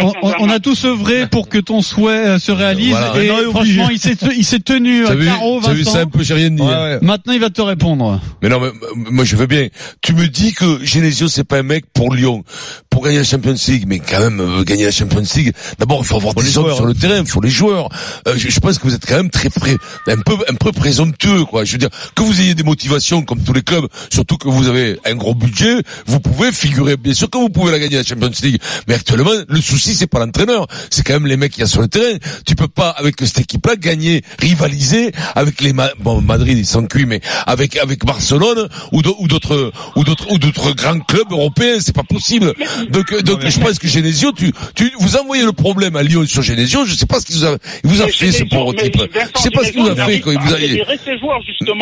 on, 0.00 0.12
on- 0.22 0.34
on 0.40 0.48
a 0.50 0.60
tous 0.60 0.84
œuvré 0.84 1.26
pour 1.28 1.48
que 1.48 1.58
ton 1.58 1.80
souhait 1.82 2.26
euh, 2.26 2.38
se 2.38 2.52
réalise 2.52 2.90
Voilà. 2.90 3.22
et 3.22 3.28
Non, 3.28 3.50
franchement 3.50 3.88
il 3.90 3.98
s'est 3.98 4.14
il 4.36 4.44
s'est 4.44 4.60
tenu 4.60 5.04
vu 5.04 5.84
ça 5.84 6.00
un 6.00 6.06
peu, 6.06 6.22
j'ai 6.22 6.34
rien 6.34 6.50
dit. 6.50 6.62
Ouais, 6.62 6.68
ouais. 6.68 6.98
Maintenant 7.02 7.32
il 7.32 7.40
va 7.40 7.50
te 7.50 7.60
répondre. 7.62 8.20
Mais 8.42 8.48
non, 8.48 8.60
mais 8.60 8.68
mais 8.96 9.10
moi 9.10 9.24
je 9.24 9.36
veux 9.36 9.46
bien. 9.46 9.68
Tu 10.02 10.12
me 10.14 10.26
dis 10.26 10.52
que 10.54 10.84
Genesio 10.84 11.28
c'est 11.28 11.44
pas 11.46 11.58
un 11.58 11.62
mec 11.62 11.84
pour 11.98 12.14
Lyon, 12.14 12.44
pour 12.90 13.02
gagner 13.02 13.18
la 13.18 13.24
Champions 13.24 13.56
League, 13.66 13.82
mais 13.88 13.98
quand 13.98 14.20
même 14.20 14.38
euh, 14.38 14.62
gagner 14.62 14.84
la 14.84 14.92
Champions 14.92 15.24
League. 15.34 15.52
D'abord 15.80 15.98
il 16.00 16.06
faut 16.06 16.14
avoir 16.14 16.32
des 16.32 16.56
hommes 16.56 16.72
sur 16.72 16.84
hein. 16.84 16.86
le 16.86 16.94
terrain, 16.94 17.18
il 17.18 17.26
faut 17.26 17.40
les 17.40 17.50
joueurs. 17.50 17.88
Euh, 18.28 18.34
je, 18.36 18.48
je 18.48 18.60
pense 18.60 18.78
que 18.78 18.84
vous 18.84 18.94
êtes 18.94 19.04
quand 19.04 19.16
même 19.16 19.30
très 19.30 19.50
près, 19.50 19.76
un 20.06 20.18
peu 20.18 20.34
un 20.48 20.54
peu 20.54 20.70
présomptueux 20.70 21.44
quoi. 21.44 21.64
Je 21.64 21.72
veux 21.72 21.78
dire 21.78 21.88
que 22.14 22.22
vous 22.22 22.40
ayez 22.40 22.54
des 22.54 22.62
motivations 22.62 23.22
comme 23.22 23.42
tous 23.42 23.52
les 23.52 23.62
club, 23.62 23.88
surtout 24.12 24.36
que 24.36 24.46
vous 24.48 24.68
avez 24.68 25.00
un 25.04 25.16
gros 25.16 25.34
budget, 25.34 25.82
vous 26.06 26.20
pouvez 26.20 26.52
figurer. 26.52 26.96
Bien 26.96 27.14
sûr 27.14 27.28
que 27.28 27.36
vous 27.36 27.48
pouvez 27.48 27.72
la 27.72 27.80
gagner 27.80 27.96
la 27.96 28.04
Champions 28.04 28.30
League, 28.44 28.60
mais 28.86 28.94
actuellement 28.94 29.34
le 29.48 29.60
souci 29.60 29.96
c'est 29.96 30.06
pas 30.06 30.20
l'entraîneur, 30.20 30.68
c'est 30.90 31.04
quand 31.04 31.14
même 31.14 31.26
les 31.26 31.36
mecs 31.36 31.50
qui 31.50 31.62
y 31.62 31.64
a 31.64 31.66
sur 31.66 31.80
le 31.80 31.88
terrain. 31.88 32.16
Tu 32.46 32.54
peux 32.54 32.68
pas 32.68 32.90
avec 32.90 33.16
cette 33.22 33.40
équipe-là 33.40 33.74
gagner, 33.74 34.22
rivaliser 34.38 35.10
avec 35.34 35.60
les 35.62 35.72
Ma- 35.72 35.90
bon 35.98 36.22
Madrid 36.22 36.56
ils 36.56 36.64
sont 36.64 36.86
cuits, 36.86 37.06
mais 37.06 37.20
avec 37.44 37.76
avec 37.76 38.04
Barcelone 38.04 38.68
ou 38.92 39.02
d'autres 39.02 39.72
ou 39.96 40.04
d'autres 40.04 40.28
ou 40.30 40.38
d'autres 40.38 40.74
grands 40.74 41.00
clubs 41.00 41.32
européens, 41.32 41.80
c'est 41.88 41.94
pas 41.94 42.02
possible. 42.02 42.52
Donc 42.90 43.12
euh, 43.12 43.22
donc 43.22 43.46
je 43.46 43.60
pense 43.60 43.78
que 43.78 43.88
Genesio, 43.88 44.32
tu 44.32 44.52
tu 44.74 44.92
vous 44.98 45.16
envoyez 45.16 45.44
le 45.44 45.52
problème 45.52 45.96
à 45.96 46.02
Lyon 46.02 46.26
sur 46.26 46.42
Genesio, 46.42 46.84
je 46.84 46.94
sais 46.94 47.06
pas 47.06 47.18
ce 47.18 47.26
qu'il 47.26 47.36
vous 47.36 47.46
a 47.46 47.56
il 47.82 47.90
vous 47.90 48.02
a 48.02 48.06
Mais 48.06 48.12
fait 48.12 48.32
ce 48.32 48.44
pauvre 48.44 48.74
type. 48.74 48.96
Je 49.36 49.40
sais 49.40 49.50
pas 49.50 49.64
ce 49.64 49.72
qu'il 49.72 49.80
vous 49.80 49.88
a 49.88 49.96
fait 49.96 50.20
quand 50.20 50.32
il 50.32 50.38
vous 50.38 50.54
a. 50.54 50.58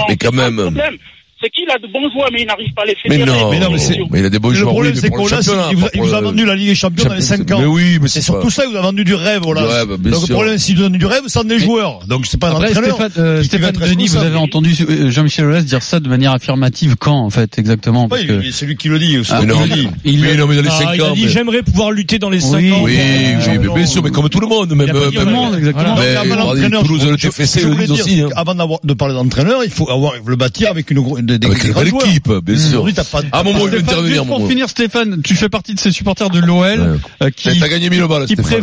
Mais 0.08 0.16
quand 0.16 0.32
même. 0.32 0.74
Problème. 1.36 1.42
C'est 1.42 1.50
qu'il 1.50 1.68
a 1.70 1.78
de 1.78 1.92
bons 1.92 2.10
joueurs, 2.12 2.28
mais 2.32 2.40
il 2.42 2.46
n'arrive 2.46 2.72
pas 2.74 2.82
à 2.82 2.86
les 2.86 2.96
Mais 3.04 3.18
fédérer. 3.18 3.38
non, 3.38 3.50
Mais 3.50 3.58
non, 3.60 3.70
mais 3.70 3.78
c'est- 3.78 3.98
mais 4.10 4.20
il 4.20 4.24
a 4.24 4.30
des 4.30 4.38
beaux 4.38 4.50
Le 4.50 4.56
joueurs. 4.56 4.72
problème, 4.72 4.92
oui, 4.94 4.96
mais 4.96 5.00
c'est 5.02 5.14
pour 5.14 5.24
le 5.28 5.30
championnat, 5.30 5.68
il 5.70 5.76
vous 5.76 5.84
a, 5.84 5.88
il 5.94 6.00
vous 6.00 6.14
a 6.14 6.20
le- 6.20 6.26
vendu 6.26 6.44
la 6.46 6.54
Ligue 6.56 6.68
des 6.68 6.74
Champions 6.74 7.08
dans 7.08 7.14
les 7.14 7.20
5 7.20 7.50
ans. 7.52 7.58
Mais 7.60 7.66
oui, 7.66 7.98
mais 8.00 8.08
C'est 8.08 8.20
c'est 8.20 8.26
surtout 8.26 8.46
pas- 8.46 8.52
ça, 8.52 8.62
il 8.64 8.70
vous 8.70 8.76
a 8.76 8.80
vendu 8.80 9.04
du 9.04 9.14
rêve, 9.14 9.42
voilà. 9.42 9.62
Ouais, 9.66 9.86
bah, 9.86 9.96
bien 9.98 10.12
Donc 10.12 10.20
le 10.22 10.26
sûr. 10.26 10.34
problème, 10.34 10.58
s'il 10.58 10.76
vous 10.76 10.82
donne 10.82 10.92
du 10.96 11.04
rêve, 11.06 11.22
en 11.34 11.44
des 11.44 11.58
joueurs. 11.58 12.00
Donc 12.08 12.24
c'est 12.26 12.40
pas 12.40 12.48
un 12.48 12.52
Après, 12.56 12.70
entraîneur. 12.70 12.96
Stéphane, 12.96 13.12
euh, 13.18 13.42
Stéphane 13.42 13.72
Denis, 13.72 14.06
vous 14.08 14.16
avez 14.16 14.36
entendu 14.36 14.74
euh, 14.88 15.10
Jean-Michel 15.10 15.44
Aulas 15.46 15.60
dire 15.62 15.82
ça 15.82 16.00
de 16.00 16.08
manière 16.08 16.32
affirmative 16.32 16.96
quand, 16.98 17.18
en 17.18 17.30
fait, 17.30 17.58
exactement 17.58 18.08
parce 18.08 18.22
que- 18.24 18.50
C'est 18.50 18.64
lui 18.66 18.76
qui 18.76 18.88
le 18.88 18.98
dit. 18.98 19.18
aussi. 19.18 19.32
Ah, 19.34 19.40
Mais 19.40 19.46
non, 19.46 19.56
Il 19.64 19.68
le 19.70 19.76
dit. 19.76 19.88
il- 20.04 20.20
mais 20.20 20.36
non, 20.36 20.46
mais 20.46 20.56
dans 20.56 20.62
les 20.62 20.68
Ah, 20.70 20.78
5 20.78 20.90
il 20.94 21.00
a 21.02 21.10
ans. 21.10 21.14
dit 21.14 21.24
mais- 21.24 21.28
j'aimerais 21.28 21.62
pouvoir 21.62 21.90
lutter 21.92 22.18
dans 22.18 22.30
les 22.30 22.40
5 22.40 22.56
Oui, 22.58 22.72
ans. 22.72 22.80
Oui, 22.82 22.96
oui, 22.96 23.58
mais 23.60 23.68
bien 23.74 23.86
sûr, 23.86 24.02
mais 24.02 24.10
comme 24.10 24.28
tout 24.30 24.40
le 24.40 24.46
monde, 24.46 24.72
même, 24.74 24.88
a 24.88 24.94
euh, 24.94 25.10
tout 25.10 25.18
le 25.20 25.24
monde, 25.30 25.54
exactement. 25.56 25.96
Mais, 25.96 26.70
Toulouse, 26.70 27.06
le 27.06 27.16
TFC, 27.16 27.62
le 27.62 27.92
aussi, 27.92 28.22
hein. 28.22 28.28
Avant 28.36 28.54
d'avoir- 28.54 28.80
de 28.82 28.94
parler 28.94 29.14
d'entraîneur, 29.14 29.62
il 29.64 29.70
faut 29.70 29.90
avoir 29.90 30.12
le 30.24 30.36
bâtir 30.36 30.70
avec 30.70 30.90
une 30.90 30.98
des, 31.26 31.38
des 31.38 31.46
Avec 31.48 31.88
joueurs. 31.90 32.06
équipe, 32.06 32.28
bien 32.44 32.56
sûr. 32.56 32.68
Aujourd'hui, 32.68 32.94
t'as 32.94 33.04
pas. 33.04 33.20
À 33.32 33.40
un 33.40 33.42
moment, 33.42 33.60
il 33.66 33.70
veut 33.70 33.78
intervenir, 33.80 34.14
juste 34.14 34.26
pour 34.26 34.40
mon 34.40 34.48
finir, 34.48 34.68
Stéphane, 34.68 35.20
tu 35.22 35.34
fais 35.34 35.48
partie 35.48 35.74
de 35.74 35.80
ces 35.80 35.92
supporters 35.92 36.30
de 36.30 36.38
l'OL 36.40 36.56
Ouais. 36.56 36.78
euh, 37.22 37.30
qui, 37.30 37.58
T'as 37.58 37.68
gagné 37.68 37.90
1000 37.90 38.04
balles, 38.06 38.26
qui 38.26 38.34
Stéphane. 38.34 38.62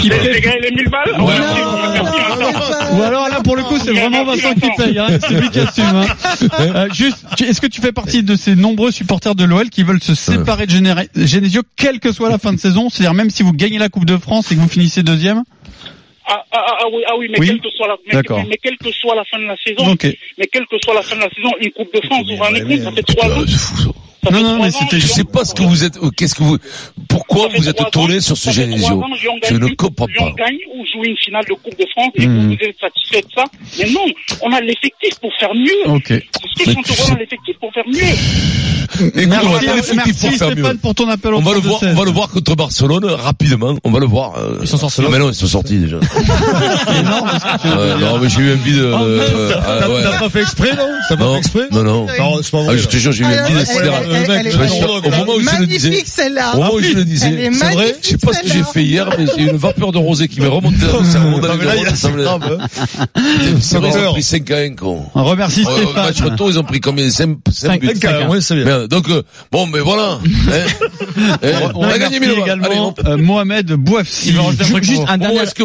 qui 0.00 0.08
préfèrent- 0.08 0.40
gagné 0.40 0.60
les 0.62 0.70
1000 0.76 0.88
balles. 0.90 1.20
Ouais. 1.20 1.26
Ouais, 1.26 2.98
Ou 2.98 3.02
alors 3.02 3.28
là, 3.28 3.40
pour 3.42 3.56
le 3.56 3.62
coup, 3.64 3.76
c'est 3.82 3.92
vraiment 3.92 4.24
Vincent 4.24 4.54
qui 4.54 4.68
paye. 4.76 4.98
Hein. 4.98 5.06
C'est 5.26 5.34
lui 5.40 5.50
qui 5.50 5.60
assume. 5.60 5.84
Hein. 5.84 6.06
Euh, 6.60 6.88
juste, 6.92 7.18
est-ce 7.40 7.60
que 7.60 7.66
tu 7.66 7.80
fais 7.80 7.92
partie 7.92 8.22
de 8.22 8.36
ces 8.36 8.54
nombreux 8.54 8.90
supporters 8.90 9.34
de 9.34 9.44
l'OL 9.44 9.68
qui 9.70 9.82
veulent 9.82 10.02
se 10.02 10.14
séparer 10.14 10.66
de 10.66 10.72
Genesio, 11.16 11.62
quelle 11.76 12.00
que 12.00 12.12
soit 12.12 12.28
la 12.28 12.38
fin 12.38 12.52
de 12.52 12.58
saison? 12.60 12.88
C'est-à-dire 12.90 13.14
même 13.14 13.30
si 13.30 13.42
vous 13.42 13.52
gagnez 13.52 13.78
la 13.78 13.88
Coupe 13.88 14.04
de 14.06 14.16
France 14.16 14.50
et 14.52 14.56
que 14.56 14.60
vous 14.60 14.68
finissez 14.68 15.02
deuxième? 15.02 15.42
Ah, 16.30 16.44
ah, 16.52 16.62
ah, 16.62 16.76
ah 16.82 16.84
oui, 16.92 17.02
ah 17.08 17.16
oui, 17.16 17.28
mais 17.30 17.38
Oui. 17.40 17.46
quelle 17.46 17.60
que 17.60 17.70
soit 17.70 17.88
la, 17.88 17.96
mais, 18.06 18.20
mais 18.48 18.56
quelle 18.58 18.76
que 18.76 18.92
soit 18.92 19.14
la 19.14 19.24
fin 19.24 19.38
de 19.38 19.44
la 19.46 19.56
saison, 19.56 19.96
mais 20.36 20.46
quelle 20.46 20.66
que 20.66 20.76
soit 20.84 20.92
la 20.94 21.00
fin 21.02 21.16
de 21.16 21.20
la 21.22 21.30
saison, 21.30 21.50
une 21.58 21.70
Coupe 21.72 21.92
de 21.94 22.00
France, 22.06 22.26
rendez 22.38 22.62
mais- 22.64 22.76
compte, 22.76 22.84
ça 22.84 22.92
fait 22.92 23.02
trois 23.02 23.30
ans. 23.30 23.44
Non, 24.32 24.42
non, 24.42 24.62
mais 24.62 24.70
c'était- 24.70 25.00
Je 25.00 25.06
sais 25.06 25.24
pas 25.24 25.44
ce 25.44 25.54
que 25.54 25.62
vous 25.62 25.84
êtes, 25.84 25.96
euh, 25.98 26.10
qu'est-ce 26.16 26.34
que 26.34 26.42
vous, 26.42 26.58
pourquoi 27.08 27.48
vous 27.56 27.68
êtes 27.68 27.80
tourné 27.92 28.18
ans- 28.18 28.20
sur 28.20 28.36
ce 28.36 28.50
Genesio. 28.50 29.02
Je 29.48 29.54
ne 29.56 29.68
comprends 29.74 30.06
pas. 30.06 30.30
gagne 30.36 30.56
ou 30.74 30.84
joue 30.86 31.04
une 31.04 31.16
finale 31.16 31.44
de 31.48 31.54
Coupe 31.54 31.78
de 31.78 31.86
France 31.92 32.12
et 32.16 32.26
Hmm. 32.26 32.48
vous 32.48 32.52
êtes 32.54 32.76
satisfait 32.80 33.20
de 33.22 33.28
ça? 33.34 33.44
Mais 33.78 33.90
non, 33.90 34.06
on 34.42 34.52
a 34.52 34.60
l'effectif 34.60 35.14
pour 35.20 35.30
faire 35.38 35.54
mieux. 35.54 35.92
Ok. 35.94 36.06
C'est 36.08 36.20
ce 36.20 36.64
que 36.64 36.72
Chantereau 36.72 37.12
a 37.12 37.18
l'effectif 37.18 37.56
pour 37.60 37.72
faire 37.72 37.84
mieux. 37.86 38.14
Écoute, 39.00 39.12
on 39.14 39.28
Merci, 39.28 39.68
a 39.68 39.74
l'effectif 39.76 39.96
merci 39.96 40.12
pour 40.28 40.30
faire 40.38 40.48
Stéphane 40.52 40.72
mieux. 40.72 40.78
pour 40.78 40.94
ton 40.94 41.08
appel 41.08 41.34
On 41.34 41.40
va 41.40 41.52
le 41.54 41.60
voir, 41.60 41.78
32-16. 41.80 41.92
on 41.94 41.98
va 41.98 42.04
le 42.04 42.10
voir 42.10 42.28
contre 42.30 42.56
Barcelone 42.56 43.04
rapidement. 43.04 43.76
On 43.84 43.90
va 43.90 44.00
le 44.00 44.06
voir. 44.06 44.36
euh, 44.38 44.58
Ils 44.62 44.66
sont 44.66 44.78
sortis. 44.78 45.02
Non, 45.02 45.10
mais 45.10 45.18
non, 45.18 45.28
ils 45.28 45.34
sont 45.34 45.46
sortis 45.46 45.76
déjà. 45.78 45.98
Non, 48.00 48.18
mais 48.20 48.28
j'ai 48.28 48.40
eu 48.40 48.52
envie 48.54 48.72
de. 48.72 48.92
Oh, 48.92 48.98
euh, 49.02 49.52
ah, 49.56 49.78
T'as 50.02 50.18
pas 50.18 50.28
fait 50.30 50.42
exprès, 50.42 50.70
non? 50.76 50.88
T'as 51.08 51.16
pas 51.16 51.24
Non, 51.24 51.32
fait 51.34 51.38
exprès? 51.38 51.62
non, 51.72 51.82
non. 51.84 52.06
Non, 52.18 52.38
c'est 52.42 52.50
pas 52.50 52.58
Ah, 52.60 52.64
vrai. 52.64 52.78
je 52.78 52.88
te 52.88 52.96
jure, 52.96 53.12
j'ai 53.12 53.24
eu 53.24 53.26
Alors, 53.26 53.44
envie 53.50 53.54
Au 54.24 55.10
moment 55.10 55.32
où 55.36 55.40
je 55.40 55.60
le 55.60 55.66
disais, 55.66 55.88
Magnifique 55.90 56.08
celle-là. 56.08 56.54
au 56.54 56.58
moment 56.58 56.74
où 56.74 56.80
je 56.80 56.92
le 56.94 57.04
disais, 57.04 57.32
est 57.32 57.52
c'est 57.52 57.72
vrai. 57.74 57.94
Je 58.02 58.08
sais 58.08 58.18
pas 58.18 58.32
ce 58.32 58.40
que 58.42 58.48
j'ai 58.48 58.62
fait 58.62 58.82
hier, 58.84 59.08
mais 59.18 59.26
j'ai 59.36 59.42
eu 59.44 59.48
une 59.50 59.56
vapeur 59.56 59.92
de 59.92 59.98
rosée 59.98 60.28
qui 60.28 60.40
m'est 60.40 60.46
remontée 60.46 60.76
dans 60.92 61.00
le 61.00 61.04
cerveau. 61.04 61.40
dans 61.40 61.48
Non, 61.48 61.52
les 61.54 61.58
mais 61.58 61.64
là, 61.64 61.74
il 61.76 61.80
y 61.80 61.84
neurones, 61.84 61.92
a 61.92 61.96
ça 61.96 62.08
c'est 63.60 63.78
vrai, 63.78 63.90
ils 63.94 64.06
ont 64.08 64.12
pris 64.12 64.22
5 64.22 64.50
à 64.50 64.56
1, 64.58 64.74
con. 64.74 65.04
On 65.14 65.24
remercie 65.24 65.64
Euh, 65.66 65.84
Au 65.84 65.92
match 65.92 66.14
Stéphane. 66.14 66.30
retour, 66.32 66.50
ils 66.50 66.58
ont 66.58 66.64
pris 66.64 66.80
combien 66.80 67.08
5, 67.10 67.38
5 67.50 67.80
buts? 67.80 67.88
Un 67.94 67.98
cas, 67.98 68.28
ouais, 68.28 68.40
c'est 68.40 68.54
bien. 68.54 68.64
Merde, 68.64 68.88
donc, 68.88 69.08
euh, 69.08 69.22
bon, 69.52 69.66
mais 69.66 69.80
voilà. 69.80 70.12
Hein. 70.12 70.20
Hein, 71.42 71.70
On 71.74 71.80
on 71.80 71.84
a 71.84 71.98
gagné 71.98 72.18
remercie 72.18 72.20
1000 72.20 72.20
balles. 72.20 72.38
Allez, 72.38 72.42
également 72.42 72.94
euh, 73.06 73.16
Mohamed 73.16 73.72
Bouafsi. 73.72 74.28
Il 74.30 74.36
va 74.36 74.42
rajouter 74.42 74.64
un 74.64 74.68
truc 74.68 74.84
Juste 74.84 75.02
un 75.08 75.18
dernier. 75.18 75.38
est-ce 75.40 75.54
que 75.54 75.64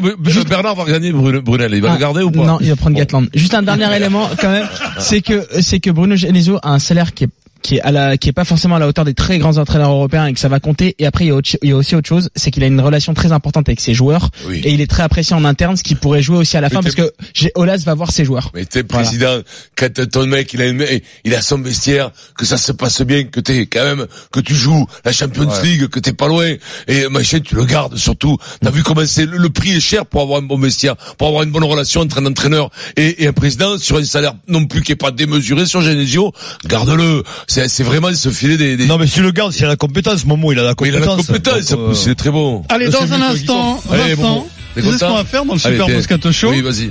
Bernard 0.49 0.75
va 0.75 0.83
Brunel, 1.11 1.41
Brunel? 1.41 1.71
Il 1.73 1.81
va 1.81 1.91
Ah, 1.91 1.93
le 1.95 1.99
garder 1.99 2.23
ou 2.23 2.31
pas? 2.31 2.45
Non, 2.45 2.57
il 2.61 2.69
va 2.69 2.75
prendre 2.75 2.95
Gatland. 2.95 3.27
Juste 3.33 3.53
un 3.53 3.63
dernier 3.63 3.93
élément 3.95 4.29
quand 4.39 4.49
même, 4.51 4.67
c'est 4.99 5.21
que 5.21 5.45
c'est 5.61 5.79
que 5.79 5.89
Bruno 5.89 6.15
Genesio 6.15 6.57
a 6.61 6.71
un 6.73 6.79
salaire 6.79 7.13
qui 7.13 7.25
est 7.25 7.29
qui 7.63 7.77
est 7.77 7.81
à 7.81 7.91
la 7.91 8.17
qui 8.17 8.29
est 8.29 8.33
pas 8.33 8.45
forcément 8.45 8.75
à 8.75 8.79
la 8.79 8.87
hauteur 8.87 9.05
des 9.05 9.13
très 9.15 9.39
grands 9.39 9.57
entraîneurs 9.57 9.89
européens 9.91 10.27
et 10.27 10.33
que 10.33 10.39
ça 10.39 10.49
va 10.49 10.59
compter 10.59 10.95
et 10.99 11.05
après 11.07 11.25
il 11.25 11.29
y 11.29 11.31
a, 11.31 11.35
autre- 11.35 11.57
il 11.63 11.69
y 11.69 11.71
a 11.71 11.75
aussi 11.75 11.95
autre 11.95 12.07
chose 12.07 12.29
c'est 12.35 12.51
qu'il 12.51 12.63
a 12.63 12.67
une 12.67 12.79
relation 12.81 13.13
très 13.15 13.31
importante 13.31 13.67
avec 13.69 13.79
ses 13.81 13.93
joueurs 13.95 14.29
Oui. 14.47 14.61
et 14.63 14.71
il 14.71 14.81
est 14.81 14.87
très 14.87 15.01
apprécié 15.03 15.35
en 15.35 15.43
interne 15.45 15.75
ce 15.77 15.83
qui 15.83 15.95
pourrait 15.95 16.21
jouer 16.21 16.37
aussi 16.37 16.57
à 16.57 16.61
la 16.61 16.67
Mais 16.69 16.75
fin 16.75 16.81
parce 16.83 16.93
que 16.95 17.11
j'ai 17.33 17.51
Olas 17.55 17.81
va 17.85 17.93
voir 17.95 18.11
ses 18.11 18.25
joueurs 18.25 18.51
Mais 18.53 18.65
t'es 18.65 18.83
Voilà. 18.87 19.03
président, 19.05 19.39
quand 19.75 20.09
ton 20.11 20.27
mec, 20.27 20.53
il 20.53 20.61
a 20.61 20.67
une, 20.67 20.85
il 21.23 21.33
a 21.33 21.41
son 21.41 21.57
vestiaire, 21.59 22.11
que 22.37 22.45
ça 22.45 22.57
se 22.57 22.71
passe 22.73 23.01
bien, 23.01 23.23
que 23.23 23.39
t'es 23.39 23.65
quand 23.65 23.83
même, 23.83 24.05
que 24.31 24.39
tu 24.41 24.53
joues 24.53 24.85
la 25.05 25.11
Champions 25.13 25.49
League, 25.63 25.87
que 25.87 25.99
t'es 25.99 26.13
pas 26.13 26.27
loin, 26.27 26.53
et 26.87 27.07
machin, 27.09 27.39
tu 27.39 27.55
le 27.55 27.63
gardes 27.65 27.95
surtout. 27.95 28.37
T'as 28.61 28.69
vu 28.71 28.83
comment 28.83 29.05
c'est, 29.05 29.25
le, 29.25 29.37
le 29.37 29.49
prix 29.49 29.71
est 29.71 29.79
cher 29.79 30.05
pour 30.05 30.21
avoir 30.21 30.39
un 30.39 30.43
bon 30.45 30.57
vestiaire, 30.59 30.95
pour 31.17 31.27
avoir 31.29 31.43
une 31.43 31.51
bonne 31.51 31.63
relation 31.63 32.01
entre 32.01 32.19
un 32.19 32.25
entraîneur 32.25 32.69
et, 32.97 33.23
et 33.23 33.27
un 33.27 33.33
président 33.33 33.77
sur 33.77 33.97
un 33.97 34.03
salaire 34.03 34.33
non 34.49 34.65
plus 34.65 34.81
qui 34.81 34.91
est 34.91 34.95
pas 34.97 35.11
démesuré 35.11 35.65
sur 35.65 35.81
Genesio. 35.81 36.33
Garde-le. 36.65 37.23
C'est, 37.53 37.67
c'est 37.67 37.83
vraiment 37.83 38.11
se 38.11 38.29
filer 38.31 38.57
des, 38.57 38.77
des... 38.77 38.87
Non, 38.87 38.97
mais 38.97 39.05
si 39.05 39.19
le 39.19 39.29
garde, 39.29 39.51
s'il 39.51 39.63
a 39.65 39.67
la 39.67 39.75
compétence, 39.75 40.25
Momo, 40.25 40.51
il 40.51 40.57
a 40.57 40.63
la 40.63 40.73
Mais 40.81 40.87
il 40.87 40.95
a 40.95 41.01
compétence. 41.01 41.17
la 41.17 41.23
compétence, 41.35 41.71
euh, 41.71 41.87
plus, 41.87 42.03
il 42.05 42.09
est 42.09 42.15
très 42.15 42.31
bon. 42.31 42.63
Allez, 42.67 42.89
dans 42.89 43.13
un 43.13 43.21
instant. 43.21 43.79
Allez, 43.91 44.15
Vincent, 44.15 44.47
savez 44.75 44.97
ce 44.97 45.05
qu'on 45.05 45.13
va 45.13 45.23
faire 45.23 45.45
dans 45.45 45.53
le 45.53 45.59
Allez, 45.63 45.77
Super 45.77 45.95
Moscato 45.95 46.31
Show 46.31 46.49
Oui, 46.49 46.61
vas-y. 46.61 46.89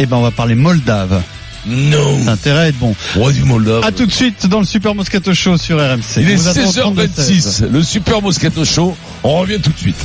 Eh 0.00 0.06
ben, 0.06 0.16
on 0.16 0.22
va 0.22 0.32
parler 0.32 0.56
Moldave. 0.56 1.22
Non. 1.66 2.26
Intérêt 2.26 2.58
à 2.58 2.68
être 2.68 2.78
bon. 2.78 2.96
Roi 3.14 3.30
du 3.30 3.44
Moldave. 3.44 3.84
À 3.84 3.92
tout 3.92 4.06
de 4.06 4.10
suite 4.10 4.48
dans 4.48 4.58
le 4.58 4.66
Super 4.66 4.96
Moscato 4.96 5.32
Show 5.34 5.56
sur 5.56 5.78
RMC. 5.78 6.00
Il 6.16 6.30
est 6.30 6.34
On 6.34 6.36
vous 6.36 6.48
attend 6.48 6.90
au 6.90 6.94
32-16. 6.94 7.06
16h26, 7.06 7.68
le 7.70 7.82
Super 7.84 8.22
Moscato 8.22 8.64
Show. 8.64 8.96
On 9.22 9.38
revient 9.38 9.60
tout 9.60 9.70
de 9.70 9.78
suite. 9.78 9.96